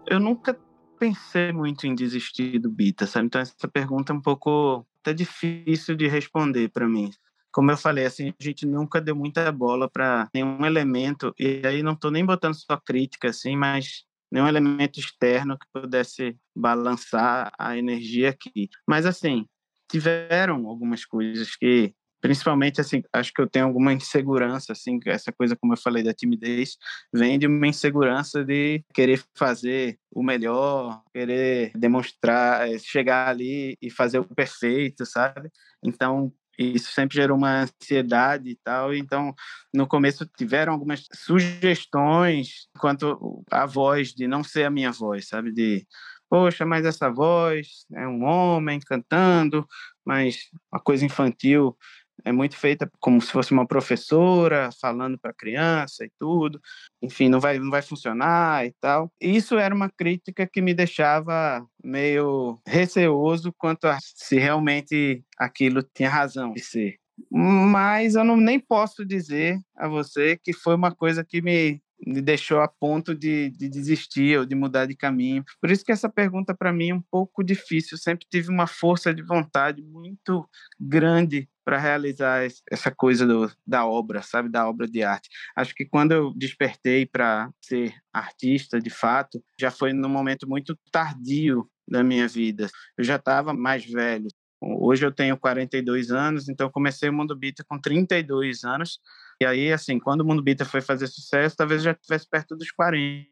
[0.06, 0.58] Eu nunca
[0.98, 3.26] pensei muito em desistir do Bita, sabe?
[3.26, 7.10] Então essa pergunta é um pouco até difícil de responder para mim.
[7.52, 11.82] Como eu falei, assim, a gente nunca deu muita bola para nenhum elemento, e aí
[11.82, 17.76] não estou nem botando só crítica, assim, mas nenhum elemento externo que pudesse balançar a
[17.76, 18.68] energia aqui.
[18.88, 19.46] Mas, assim,
[19.88, 25.54] tiveram algumas coisas que principalmente assim, acho que eu tenho alguma insegurança assim, essa coisa
[25.54, 26.78] como eu falei da timidez,
[27.12, 33.90] vem de uma insegurança de querer fazer o melhor, querer demonstrar, eh, chegar ali e
[33.90, 35.50] fazer o perfeito, sabe?
[35.84, 38.94] Então, isso sempre gerou uma ansiedade e tal.
[38.94, 39.34] Então,
[39.74, 45.52] no começo tiveram algumas sugestões quanto à voz de não ser a minha voz, sabe?
[45.52, 45.86] De
[46.30, 49.66] poxa, mas essa voz é um homem cantando,
[50.04, 51.76] mas uma coisa infantil
[52.24, 56.60] é muito feita como se fosse uma professora falando para a criança e tudo.
[57.02, 59.12] Enfim, não vai, não vai funcionar e tal.
[59.20, 66.08] Isso era uma crítica que me deixava meio receoso quanto a se realmente aquilo tinha
[66.08, 66.96] razão de ser.
[67.30, 72.20] Mas eu não nem posso dizer a você que foi uma coisa que me me
[72.20, 75.44] deixou a ponto de, de desistir ou de mudar de caminho.
[75.60, 77.90] Por isso que essa pergunta para mim é um pouco difícil.
[77.94, 80.46] Eu sempre tive uma força de vontade muito
[80.78, 85.28] grande para realizar essa coisa do, da obra, sabe, da obra de arte.
[85.56, 90.78] Acho que quando eu despertei para ser artista, de fato, já foi num momento muito
[90.92, 92.68] tardio da minha vida.
[92.98, 94.28] Eu já estava mais velho.
[94.60, 98.98] Hoje eu tenho 42 anos, então comecei o Mundo Beat com 32 anos
[99.40, 102.56] e aí, assim, quando o Mundo Bita foi fazer sucesso, talvez eu já estivesse perto
[102.56, 103.28] dos 40.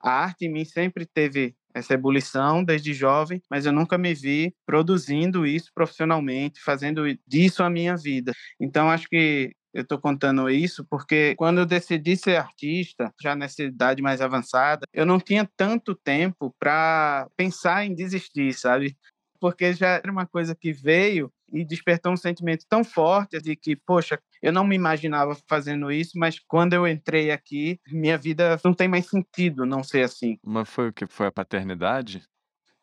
[0.00, 4.54] A arte em mim sempre teve essa ebulição desde jovem, mas eu nunca me vi
[4.66, 8.32] produzindo isso profissionalmente, fazendo disso a minha vida.
[8.60, 13.62] Então, acho que eu estou contando isso porque quando eu decidi ser artista, já nessa
[13.62, 18.96] idade mais avançada, eu não tinha tanto tempo para pensar em desistir, sabe?
[19.40, 23.76] Porque já era uma coisa que veio e despertou um sentimento tão forte de que,
[23.76, 28.74] poxa, eu não me imaginava fazendo isso, mas quando eu entrei aqui, minha vida não
[28.74, 30.38] tem mais sentido não ser assim.
[30.44, 31.06] Mas foi o que?
[31.06, 32.22] Foi a paternidade?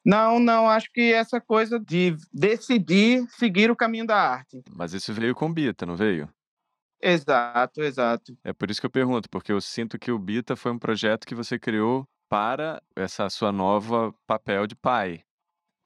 [0.06, 4.62] Não, não, acho que essa coisa de decidir seguir o caminho da arte.
[4.74, 6.30] Mas isso veio com Bita, não veio?
[7.02, 8.38] Exato, exato.
[8.44, 11.26] É por isso que eu pergunto, porque eu sinto que o Bita foi um projeto
[11.26, 15.24] que você criou para essa sua nova papel de pai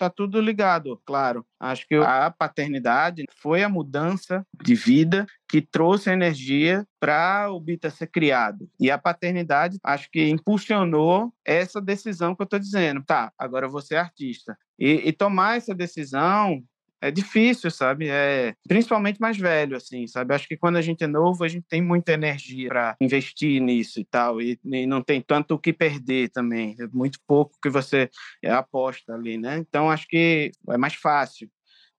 [0.04, 1.46] tá tudo ligado, claro.
[1.60, 7.90] Acho que a paternidade foi a mudança de vida que trouxe energia para o Bita
[7.90, 8.70] ser criado.
[8.80, 13.02] E a paternidade, acho que impulsionou essa decisão que eu estou dizendo.
[13.06, 14.58] Tá, agora vou ser artista.
[14.78, 16.62] E, e tomar essa decisão
[17.04, 18.08] é difícil, sabe?
[18.08, 20.34] É principalmente mais velho, assim, sabe?
[20.34, 24.00] Acho que quando a gente é novo, a gente tem muita energia para investir nisso
[24.00, 26.76] e tal, e, e, não tem tanto o que perder também.
[26.80, 28.10] É muito pouco que você
[28.46, 29.58] aposta ali, né?
[29.58, 31.50] Então acho que é mais fácil.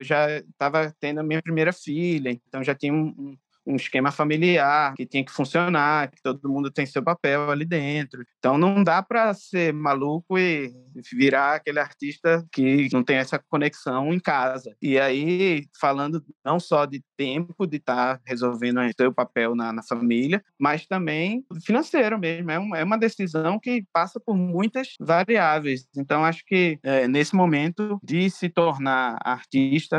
[0.00, 3.36] Eu já estava tendo a minha primeira filha, então já tinha um,
[3.66, 8.24] um esquema familiar que tinha que funcionar, que todo mundo tem seu papel ali dentro.
[8.38, 10.72] Então não dá para ser maluco e
[11.12, 14.74] virar aquele artista que não tem essa conexão em casa.
[14.80, 19.72] E aí, falando não só de tempo de estar tá resolvendo o seu papel na,
[19.72, 22.50] na, família, mas também financeiro mesmo.
[22.50, 25.86] É, um, é, uma decisão que passa por muitas variáveis.
[25.96, 29.98] Então, acho que é, nesse momento de se tornar artista,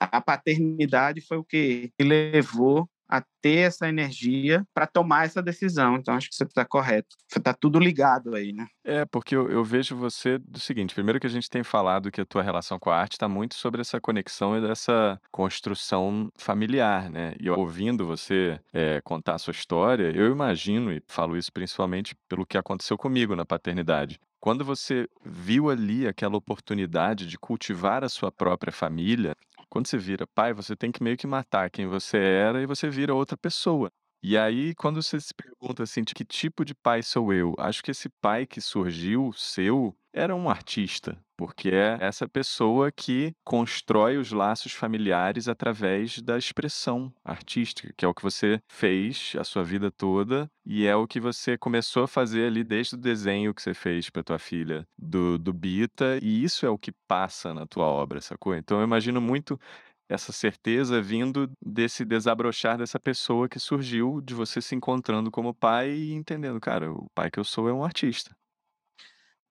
[0.00, 5.96] a paternidade foi o que levou a ter essa energia para tomar essa decisão.
[5.96, 7.16] Então, acho que você está correto.
[7.34, 8.66] Está tudo ligado aí, né?
[8.84, 12.20] É, porque eu, eu, vejo você do seguinte: primeiro que a gente tem falado que
[12.20, 17.08] a tua relação com a arte está muito sobre essa conexão e dessa construção familiar,
[17.08, 17.34] né?
[17.40, 22.44] E ouvindo você é, contar a sua história, eu imagino, e falo isso principalmente pelo
[22.44, 24.20] que aconteceu comigo na paternidade.
[24.40, 29.34] Quando você viu ali aquela oportunidade de cultivar a sua própria família,
[29.68, 32.88] quando você vira pai, você tem que meio que matar quem você era e você
[32.88, 33.90] vira outra pessoa.
[34.22, 37.54] E aí, quando você se pergunta assim, de que tipo de pai sou eu?
[37.58, 43.32] Acho que esse pai que surgiu, seu, era um artista, porque é essa pessoa que
[43.44, 49.44] constrói os laços familiares através da expressão artística, que é o que você fez a
[49.44, 53.54] sua vida toda e é o que você começou a fazer ali desde o desenho
[53.54, 57.54] que você fez para tua filha do, do Bita, e isso é o que passa
[57.54, 58.54] na tua obra, sacou?
[58.56, 59.58] Então eu imagino muito
[60.08, 65.90] essa certeza vindo desse desabrochar dessa pessoa que surgiu de você se encontrando como pai
[65.90, 68.34] e entendendo, cara, o pai que eu sou é um artista.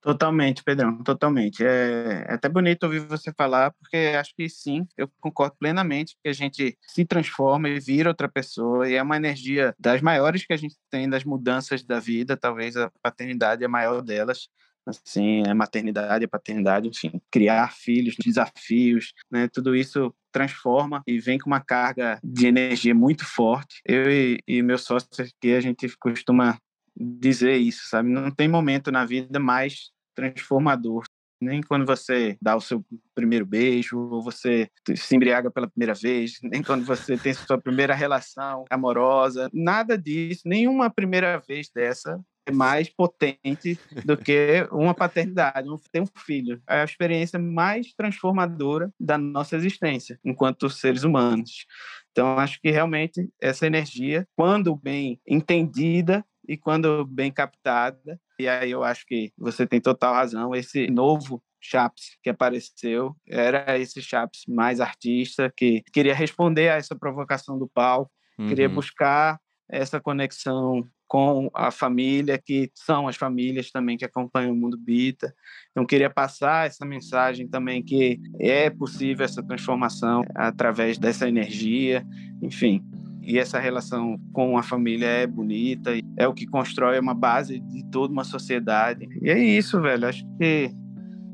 [0.01, 1.65] Totalmente, Pedrão, totalmente.
[1.65, 6.29] É, é até bonito ouvir você falar, porque acho que sim, eu concordo plenamente que
[6.29, 10.53] a gente se transforma e vira outra pessoa, e é uma energia das maiores que
[10.53, 14.47] a gente tem das mudanças da vida, talvez a paternidade é a maior delas,
[14.87, 21.37] assim, a maternidade, a paternidade, enfim, criar filhos, desafios, né, tudo isso transforma e vem
[21.37, 23.81] com uma carga de energia muito forte.
[23.85, 26.57] Eu e, e meu sócio aqui, a gente costuma
[26.95, 28.09] dizer isso, sabe?
[28.09, 31.03] Não tem momento na vida mais transformador.
[31.39, 36.39] Nem quando você dá o seu primeiro beijo, ou você se embriaga pela primeira vez,
[36.41, 42.36] nem quando você tem sua primeira relação amorosa, nada disso, nenhuma primeira vez dessa é
[42.51, 46.61] mais potente do que uma paternidade, ter um filho.
[46.67, 51.65] É a experiência mais transformadora da nossa existência enquanto seres humanos.
[52.11, 58.19] Então, acho que realmente essa energia, quando bem entendida, e quando bem captada.
[58.39, 60.55] E aí eu acho que você tem total razão.
[60.55, 66.95] Esse novo Chaps que apareceu era esse Chaps mais artista que queria responder a essa
[66.95, 68.47] provocação do palco, uhum.
[68.47, 74.55] queria buscar essa conexão com a família, que são as famílias também que acompanham o
[74.55, 75.33] Mundo Bita.
[75.71, 82.05] Então, queria passar essa mensagem também que é possível essa transformação através dessa energia,
[82.41, 82.83] enfim
[83.27, 87.83] e essa relação com a família é bonita, é o que constrói uma base de
[87.91, 89.05] toda uma sociedade.
[89.21, 90.07] E é isso, velho.
[90.07, 90.71] Acho que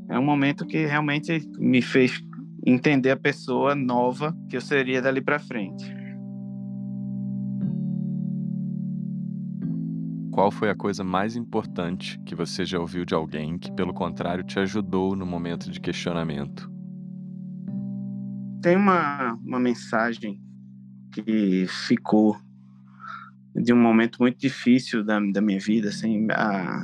[0.09, 2.19] é um momento que realmente me fez
[2.65, 5.85] entender a pessoa nova que eu seria dali para frente.
[10.33, 14.43] Qual foi a coisa mais importante que você já ouviu de alguém que, pelo contrário,
[14.43, 16.71] te ajudou no momento de questionamento?
[18.59, 20.41] Tem uma, uma mensagem
[21.11, 22.35] que ficou
[23.55, 26.83] de um momento muito difícil da, da minha vida, assim, a,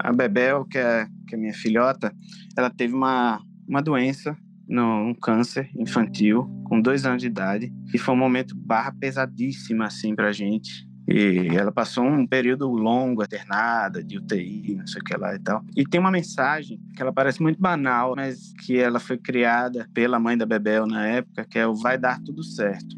[0.00, 2.14] a Bebel, que é que é minha filhota,
[2.56, 4.36] ela teve uma, uma doença,
[4.70, 10.14] um câncer infantil, com dois anos de idade, e foi um momento barra pesadíssima, assim,
[10.14, 10.88] pra gente.
[11.08, 15.38] E ela passou um período longo, eternada, de UTI, não sei o que lá e
[15.38, 15.64] tal.
[15.76, 20.18] E tem uma mensagem que ela parece muito banal, mas que ela foi criada pela
[20.18, 22.96] mãe da Bebel na época, que é o vai dar tudo certo.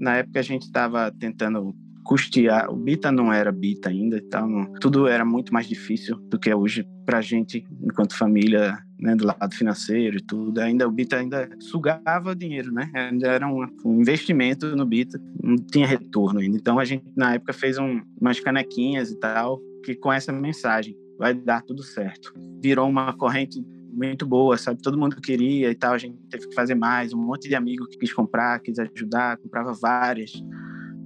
[0.00, 1.74] Na época a gente estava tentando
[2.04, 2.70] custear.
[2.70, 6.54] O Bita não era Bita ainda, então tudo era muito mais difícil do que é
[6.54, 10.60] hoje para a gente, enquanto família, né, do lado financeiro e tudo.
[10.60, 12.90] Ainda o Bita ainda sugava dinheiro, né?
[12.94, 16.56] Ainda era um, um investimento no Bita, não tinha retorno ainda.
[16.56, 20.96] Então a gente na época fez um, umas canequinhas e tal, que com essa mensagem
[21.18, 22.34] vai dar tudo certo.
[22.62, 24.82] Virou uma corrente muito boa, sabe?
[24.82, 27.86] Todo mundo queria e tal, a gente teve que fazer mais, um monte de amigo
[27.86, 30.32] que quis comprar, quis ajudar, comprava várias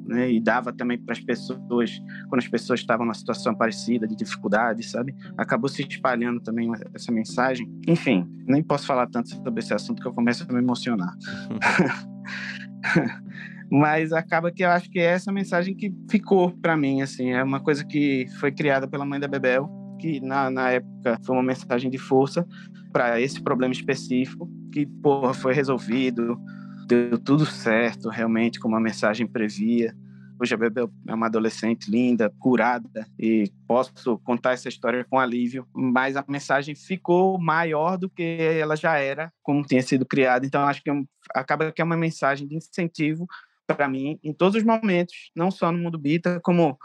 [0.09, 0.31] né?
[0.33, 4.83] E dava também para as pessoas, quando as pessoas estavam numa situação parecida, de dificuldade,
[4.83, 5.15] sabe?
[5.37, 7.71] Acabou se espalhando também essa mensagem.
[7.87, 11.15] Enfim, nem posso falar tanto sobre esse assunto que eu começo a me emocionar.
[13.71, 17.43] Mas acaba que eu acho que é essa mensagem que ficou para mim, assim, é
[17.43, 19.69] uma coisa que foi criada pela mãe da Bebel,
[20.01, 22.47] que na, na época foi uma mensagem de força
[22.91, 26.41] para esse problema específico, que porra, foi resolvido,
[26.89, 29.95] deu tudo certo, realmente, como a mensagem previa.
[30.41, 35.67] Hoje a Bebel é uma adolescente linda, curada, e posso contar essa história com alívio,
[35.75, 40.47] mas a mensagem ficou maior do que ela já era, como tinha sido criada.
[40.47, 40.95] Então, acho que é
[41.35, 43.27] acaba que é uma mensagem de incentivo
[43.67, 46.79] para mim em todos os momentos, não só no mundo bita, como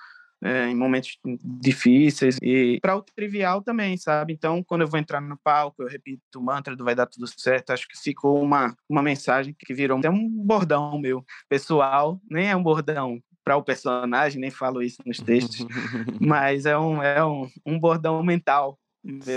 [0.43, 4.33] é, em momentos difíceis e para o trivial também, sabe?
[4.33, 7.25] Então, quando eu vou entrar no palco, eu repito o mantra do vai dar tudo
[7.27, 7.71] certo.
[7.71, 12.55] Acho que ficou uma, uma mensagem que virou até um bordão meu pessoal, nem é
[12.55, 15.65] um bordão para o personagem, nem falo isso nos textos,
[16.19, 18.79] mas é um, é um, um bordão mental,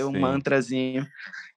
[0.05, 1.05] um mantrazinho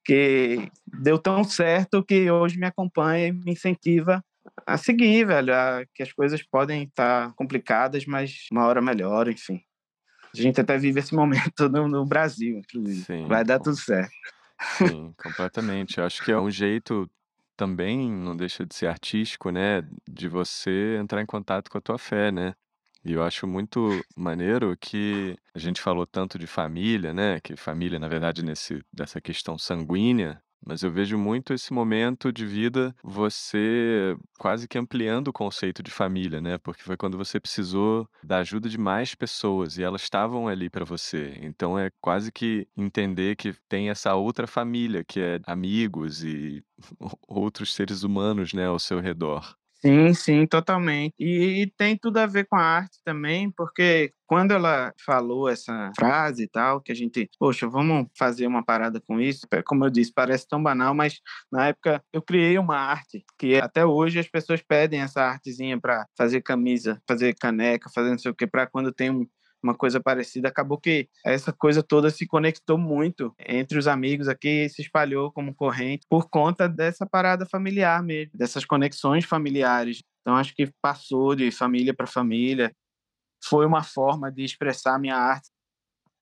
[0.03, 0.69] que
[1.01, 4.23] deu tão certo que hoje me acompanha e me incentiva
[4.65, 9.61] a seguir, velho, a, que as coisas podem estar complicadas, mas uma hora melhor, enfim.
[10.33, 13.03] A gente até vive esse momento no, no Brasil, inclusive.
[13.03, 14.11] Sim, Vai dar tudo certo.
[14.77, 15.97] Sim, completamente.
[15.97, 17.09] Eu acho que é um jeito
[17.57, 19.83] também, não deixa de ser artístico, né?
[20.07, 22.53] De você entrar em contato com a tua fé, né?
[23.03, 27.39] E eu acho muito maneiro que a gente falou tanto de família, né?
[27.39, 32.45] Que família, na verdade, nesse, dessa questão sanguínea, mas eu vejo muito esse momento de
[32.45, 36.57] vida você quase que ampliando o conceito de família, né?
[36.57, 40.85] Porque foi quando você precisou da ajuda de mais pessoas e elas estavam ali para
[40.85, 41.37] você.
[41.41, 46.63] Então é quase que entender que tem essa outra família, que é amigos e
[47.27, 49.55] outros seres humanos, né, ao seu redor.
[49.83, 51.15] Sim, sim, totalmente.
[51.17, 55.91] E, e, tem tudo a ver com a arte também, porque quando ela falou essa
[55.97, 59.83] frase e tal, que a gente, poxa, vamos fazer uma parada com isso, é, como
[59.83, 61.19] eu disse, parece tão banal, mas
[61.51, 66.05] na época eu criei uma arte que até hoje as pessoas pedem essa artezinha para
[66.15, 69.25] fazer camisa, fazer caneca, fazer não sei o que, para quando tem um,
[69.63, 70.47] uma coisa parecida.
[70.47, 75.53] Acabou que essa coisa toda se conectou muito entre os amigos aqui, se espalhou como
[75.53, 80.01] corrente por conta dessa parada familiar mesmo, dessas conexões familiares.
[80.21, 82.71] Então acho que passou de família para família.
[83.43, 85.49] Foi uma forma de expressar minha arte.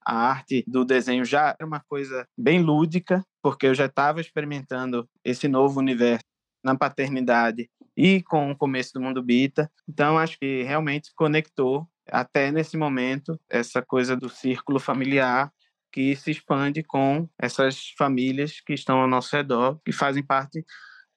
[0.05, 5.07] A arte do desenho já era uma coisa bem lúdica, porque eu já estava experimentando
[5.23, 6.23] esse novo universo
[6.63, 9.69] na paternidade e com o começo do mundo bita.
[9.87, 15.51] Então acho que realmente conectou até nesse momento, essa coisa do círculo familiar
[15.91, 20.63] que se expande com essas famílias que estão ao nosso redor, que fazem parte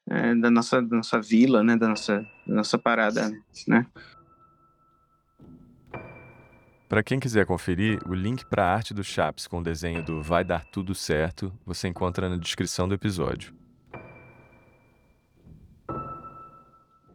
[0.09, 3.30] é, da, nossa, da nossa vila, né, da nossa, da nossa parada,
[3.68, 3.86] né?
[6.88, 10.22] Para quem quiser conferir, o link para a arte do Chaps com o desenho do
[10.22, 13.55] Vai Dar Tudo Certo você encontra na descrição do episódio.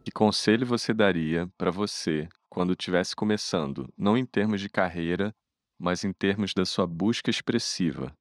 [0.04, 2.28] Que conselho você daria para você
[2.58, 5.32] quando estivesse começando, não em termos de carreira,
[5.78, 8.12] mas em termos da sua busca expressiva.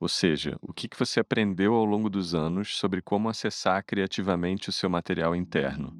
[0.00, 4.72] Ou seja, o que você aprendeu ao longo dos anos sobre como acessar criativamente o
[4.72, 5.96] seu material interno?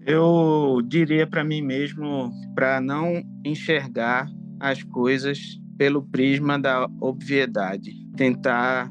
[0.00, 4.26] Eu diria para mim mesmo para não enxergar
[4.58, 8.90] as coisas pelo prisma da obviedade, tentar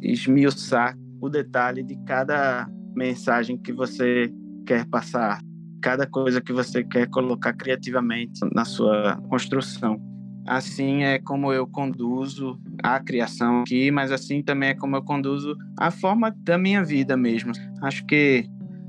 [0.00, 4.32] esmiuçar o detalhe de cada mensagem que você
[4.66, 5.42] quer passar
[5.82, 10.00] cada coisa que você quer colocar criativamente na sua construção.
[10.46, 15.56] Assim é como eu conduzo a criação aqui, mas assim também é como eu conduzo
[15.78, 17.52] a forma da minha vida mesmo.
[17.82, 18.44] Acho que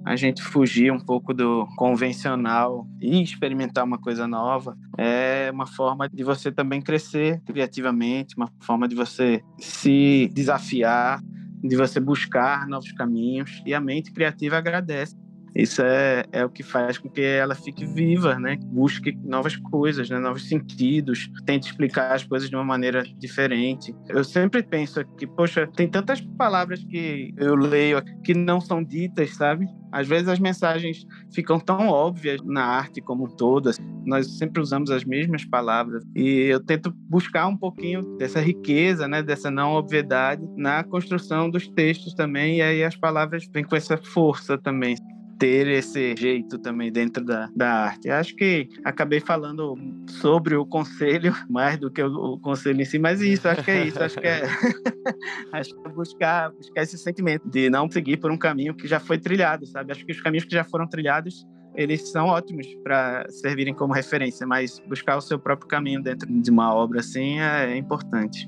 [0.05, 6.09] a gente fugir um pouco do convencional e experimentar uma coisa nova é uma forma
[6.09, 11.21] de você também crescer criativamente, uma forma de você se desafiar,
[11.63, 15.22] de você buscar novos caminhos e a mente criativa agradece
[15.55, 18.57] isso é, é o que faz com que ela fique viva, né?
[18.65, 20.17] Busque novas coisas, né?
[20.19, 23.95] novos sentidos, tente explicar as coisas de uma maneira diferente.
[24.09, 29.35] Eu sempre penso que, poxa, tem tantas palavras que eu leio que não são ditas,
[29.35, 29.67] sabe?
[29.91, 33.69] Às vezes as mensagens ficam tão óbvias na arte como todo.
[33.69, 33.83] Assim.
[34.07, 39.21] Nós sempre usamos as mesmas palavras e eu tento buscar um pouquinho dessa riqueza, né,
[39.21, 42.57] dessa não obviedade na construção dos textos também.
[42.57, 44.95] E aí as palavras vêm com essa força também
[45.43, 48.09] ter esse jeito também dentro da, da arte.
[48.09, 49.75] Acho que acabei falando
[50.07, 53.71] sobre o conselho mais do que o, o conselho em si, mas isso, acho que
[53.71, 54.43] é isso, acho que é,
[55.51, 59.01] acho que é buscar, buscar esse sentimento de não seguir por um caminho que já
[59.01, 59.91] foi trilhado, sabe?
[59.91, 64.47] Acho que os caminhos que já foram trilhados eles são ótimos para servirem como referência,
[64.47, 68.47] mas buscar o seu próprio caminho dentro de uma obra assim é importante.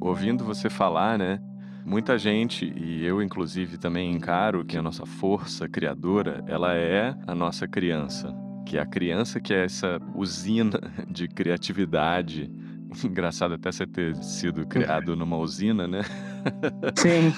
[0.00, 1.40] Ouvindo você falar, né,
[1.84, 7.34] Muita gente, e eu inclusive também encaro que a nossa força criadora, ela é a
[7.34, 12.50] nossa criança, que é a criança que é essa usina de criatividade.
[13.04, 16.02] Engraçado até você ter sido criado numa usina, né?
[16.96, 17.32] Sim.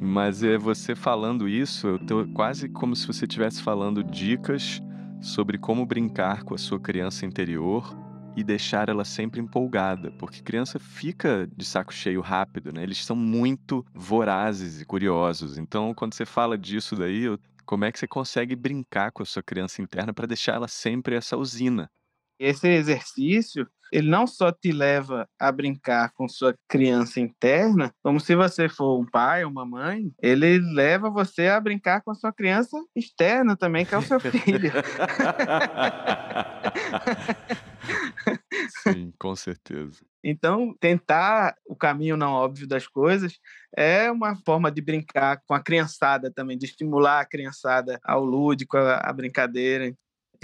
[0.00, 4.80] Mas é você falando isso, eu tô quase como se você estivesse falando dicas
[5.20, 8.03] sobre como brincar com a sua criança interior
[8.36, 12.82] e deixar ela sempre empolgada, porque criança fica de saco cheio rápido, né?
[12.82, 15.56] Eles são muito vorazes e curiosos.
[15.56, 17.26] Então, quando você fala disso daí,
[17.64, 21.16] como é que você consegue brincar com a sua criança interna para deixar ela sempre
[21.16, 21.90] essa usina?
[22.38, 28.34] Esse exercício, ele não só te leva a brincar com sua criança interna, como se
[28.34, 32.32] você for um pai ou uma mãe, ele leva você a brincar com a sua
[32.32, 34.72] criança externa também, que é o seu filho.
[38.82, 40.04] Sim, com certeza.
[40.22, 43.38] Então, tentar o caminho não óbvio das coisas
[43.76, 48.76] é uma forma de brincar com a criançada também, de estimular a criançada ao lúdico,
[48.76, 49.94] à brincadeira.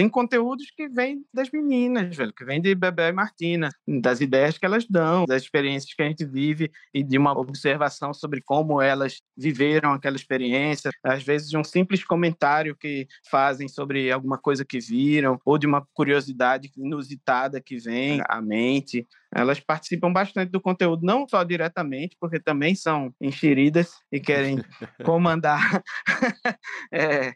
[0.01, 4.57] Tem conteúdos que vêm das meninas, velho, que vêm de Bebel e Martina, das ideias
[4.57, 8.81] que elas dão, das experiências que a gente vive e de uma observação sobre como
[8.81, 14.65] elas viveram aquela experiência, às vezes de um simples comentário que fazem sobre alguma coisa
[14.65, 20.61] que viram ou de uma curiosidade inusitada que vem à mente elas participam bastante do
[20.61, 24.57] conteúdo, não só diretamente, porque também são enxeridas e querem
[25.05, 25.83] comandar
[26.93, 27.33] é,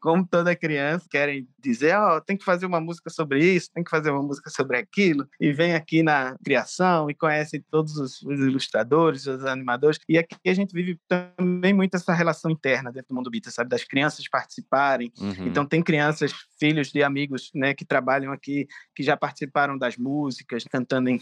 [0.00, 3.82] como toda criança, querem dizer, ó, oh, tem que fazer uma música sobre isso, tem
[3.82, 8.22] que fazer uma música sobre aquilo, e vem aqui na criação e conhecem todos os,
[8.22, 13.08] os ilustradores, os animadores, e aqui a gente vive também muito essa relação interna dentro
[13.08, 15.46] do mundo Bita, sabe, das crianças participarem, uhum.
[15.46, 20.64] então tem crianças, filhos de amigos, né, que trabalham aqui, que já participaram das músicas,
[20.64, 21.18] cantando em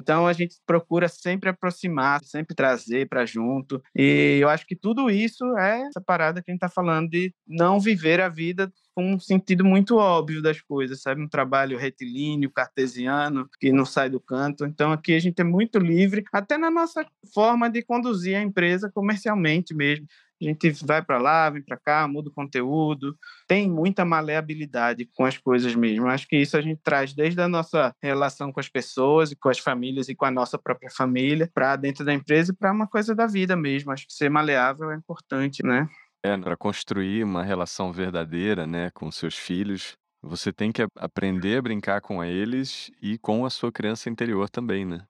[0.00, 5.10] então a gente procura sempre aproximar, sempre trazer para junto, e eu acho que tudo
[5.10, 9.12] isso é essa parada que a gente está falando de não viver a vida com
[9.12, 11.22] um sentido muito óbvio das coisas, sabe?
[11.22, 14.64] Um trabalho retilíneo, cartesiano, que não sai do canto.
[14.64, 18.90] Então aqui a gente é muito livre, até na nossa forma de conduzir a empresa
[18.92, 20.04] comercialmente mesmo.
[20.40, 23.16] A gente vai para lá, vem para cá, muda o conteúdo,
[23.46, 26.06] tem muita maleabilidade com as coisas mesmo.
[26.06, 29.48] Acho que isso a gente traz desde a nossa relação com as pessoas e com
[29.48, 32.86] as famílias e com a nossa própria família para dentro da empresa e para uma
[32.86, 33.90] coisa da vida mesmo.
[33.90, 35.88] Acho que ser maleável é importante, né?
[36.22, 41.62] É, para construir uma relação verdadeira, né, com seus filhos, você tem que aprender a
[41.62, 45.04] brincar com eles e com a sua criança interior também, né?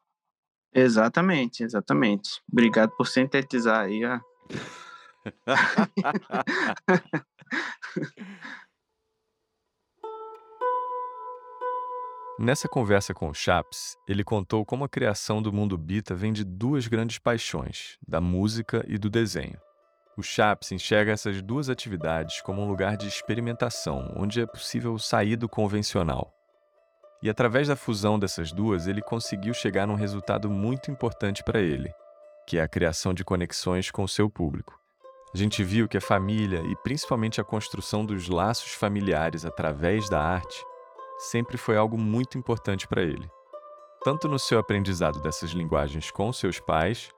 [0.74, 2.42] Exatamente, exatamente.
[2.50, 4.20] Obrigado por sintetizar aí a
[12.38, 16.44] Nessa conversa com o Chaps, ele contou como a criação do mundo Bita vem de
[16.44, 19.58] duas grandes paixões, da música e do desenho.
[20.16, 25.34] O Chaps enxerga essas duas atividades como um lugar de experimentação, onde é possível sair
[25.34, 26.32] do convencional.
[27.20, 31.92] E através da fusão dessas duas, ele conseguiu chegar num resultado muito importante para ele,
[32.46, 34.77] que é a criação de conexões com o seu público.
[35.32, 40.20] A gente viu que a família e principalmente a construção dos laços familiares através da
[40.20, 40.64] arte
[41.18, 43.30] sempre foi algo muito importante para ele,
[44.02, 47.10] tanto no seu aprendizado dessas linguagens com seus pais,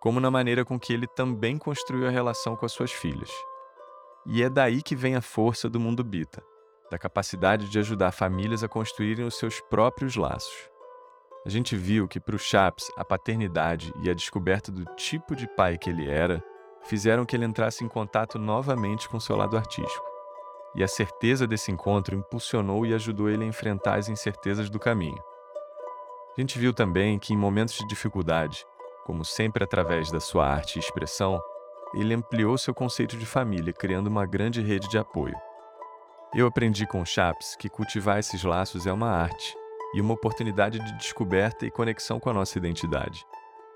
[0.00, 3.30] como na maneira com que ele também construiu a relação com as suas filhas.
[4.24, 6.42] E é daí que vem a força do mundo Bita,
[6.90, 10.70] da capacidade de ajudar famílias a construírem os seus próprios laços.
[11.44, 15.46] A gente viu que para o Chaps a paternidade e a descoberta do tipo de
[15.56, 16.42] pai que ele era
[16.84, 20.04] fizeram que ele entrasse em contato novamente com seu lado artístico.
[20.74, 25.22] E a certeza desse encontro impulsionou e ajudou ele a enfrentar as incertezas do caminho.
[26.36, 28.64] A gente viu também que, em momentos de dificuldade,
[29.04, 31.42] como sempre através da sua arte e expressão,
[31.92, 35.34] ele ampliou seu conceito de família, criando uma grande rede de apoio.
[36.32, 39.56] Eu aprendi com Chaps que cultivar esses laços é uma arte
[39.92, 43.26] e uma oportunidade de descoberta e conexão com a nossa identidade.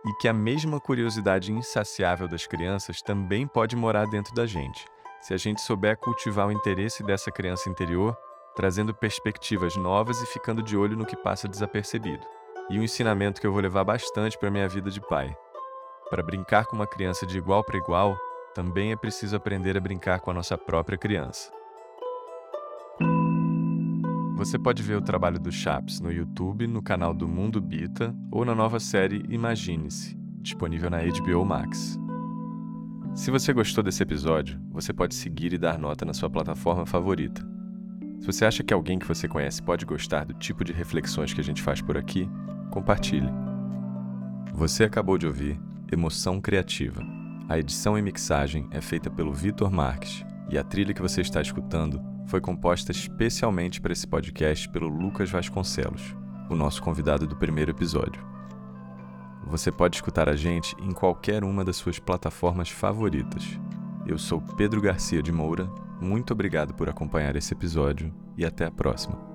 [0.06, 4.84] E que a mesma curiosidade insaciável das crianças também pode morar dentro da gente,
[5.20, 8.16] se a gente souber cultivar o interesse dessa criança interior,
[8.54, 12.26] trazendo perspectivas novas e ficando de olho no que passa desapercebido.
[12.70, 15.34] E um ensinamento que eu vou levar bastante para minha vida de pai.
[16.10, 18.16] Para brincar com uma criança de igual para igual,
[18.54, 21.50] também é preciso aprender a brincar com a nossa própria criança.
[24.44, 28.44] Você pode ver o trabalho do Chaps no YouTube, no canal do Mundo Bita ou
[28.44, 31.98] na nova série Imagine-se, disponível na HBO Max.
[33.14, 37.40] Se você gostou desse episódio, você pode seguir e dar nota na sua plataforma favorita.
[38.20, 41.40] Se você acha que alguém que você conhece pode gostar do tipo de reflexões que
[41.40, 42.28] a gente faz por aqui,
[42.70, 43.30] compartilhe.
[44.52, 45.58] Você acabou de ouvir
[45.90, 47.02] Emoção Criativa.
[47.48, 51.40] A edição e mixagem é feita pelo Vitor Marques e a trilha que você está
[51.40, 56.14] escutando foi composta especialmente para esse podcast pelo Lucas Vasconcelos,
[56.48, 58.24] o nosso convidado do primeiro episódio.
[59.46, 63.58] Você pode escutar a gente em qualquer uma das suas plataformas favoritas.
[64.06, 65.70] Eu sou Pedro Garcia de Moura,
[66.00, 69.33] muito obrigado por acompanhar esse episódio e até a próxima.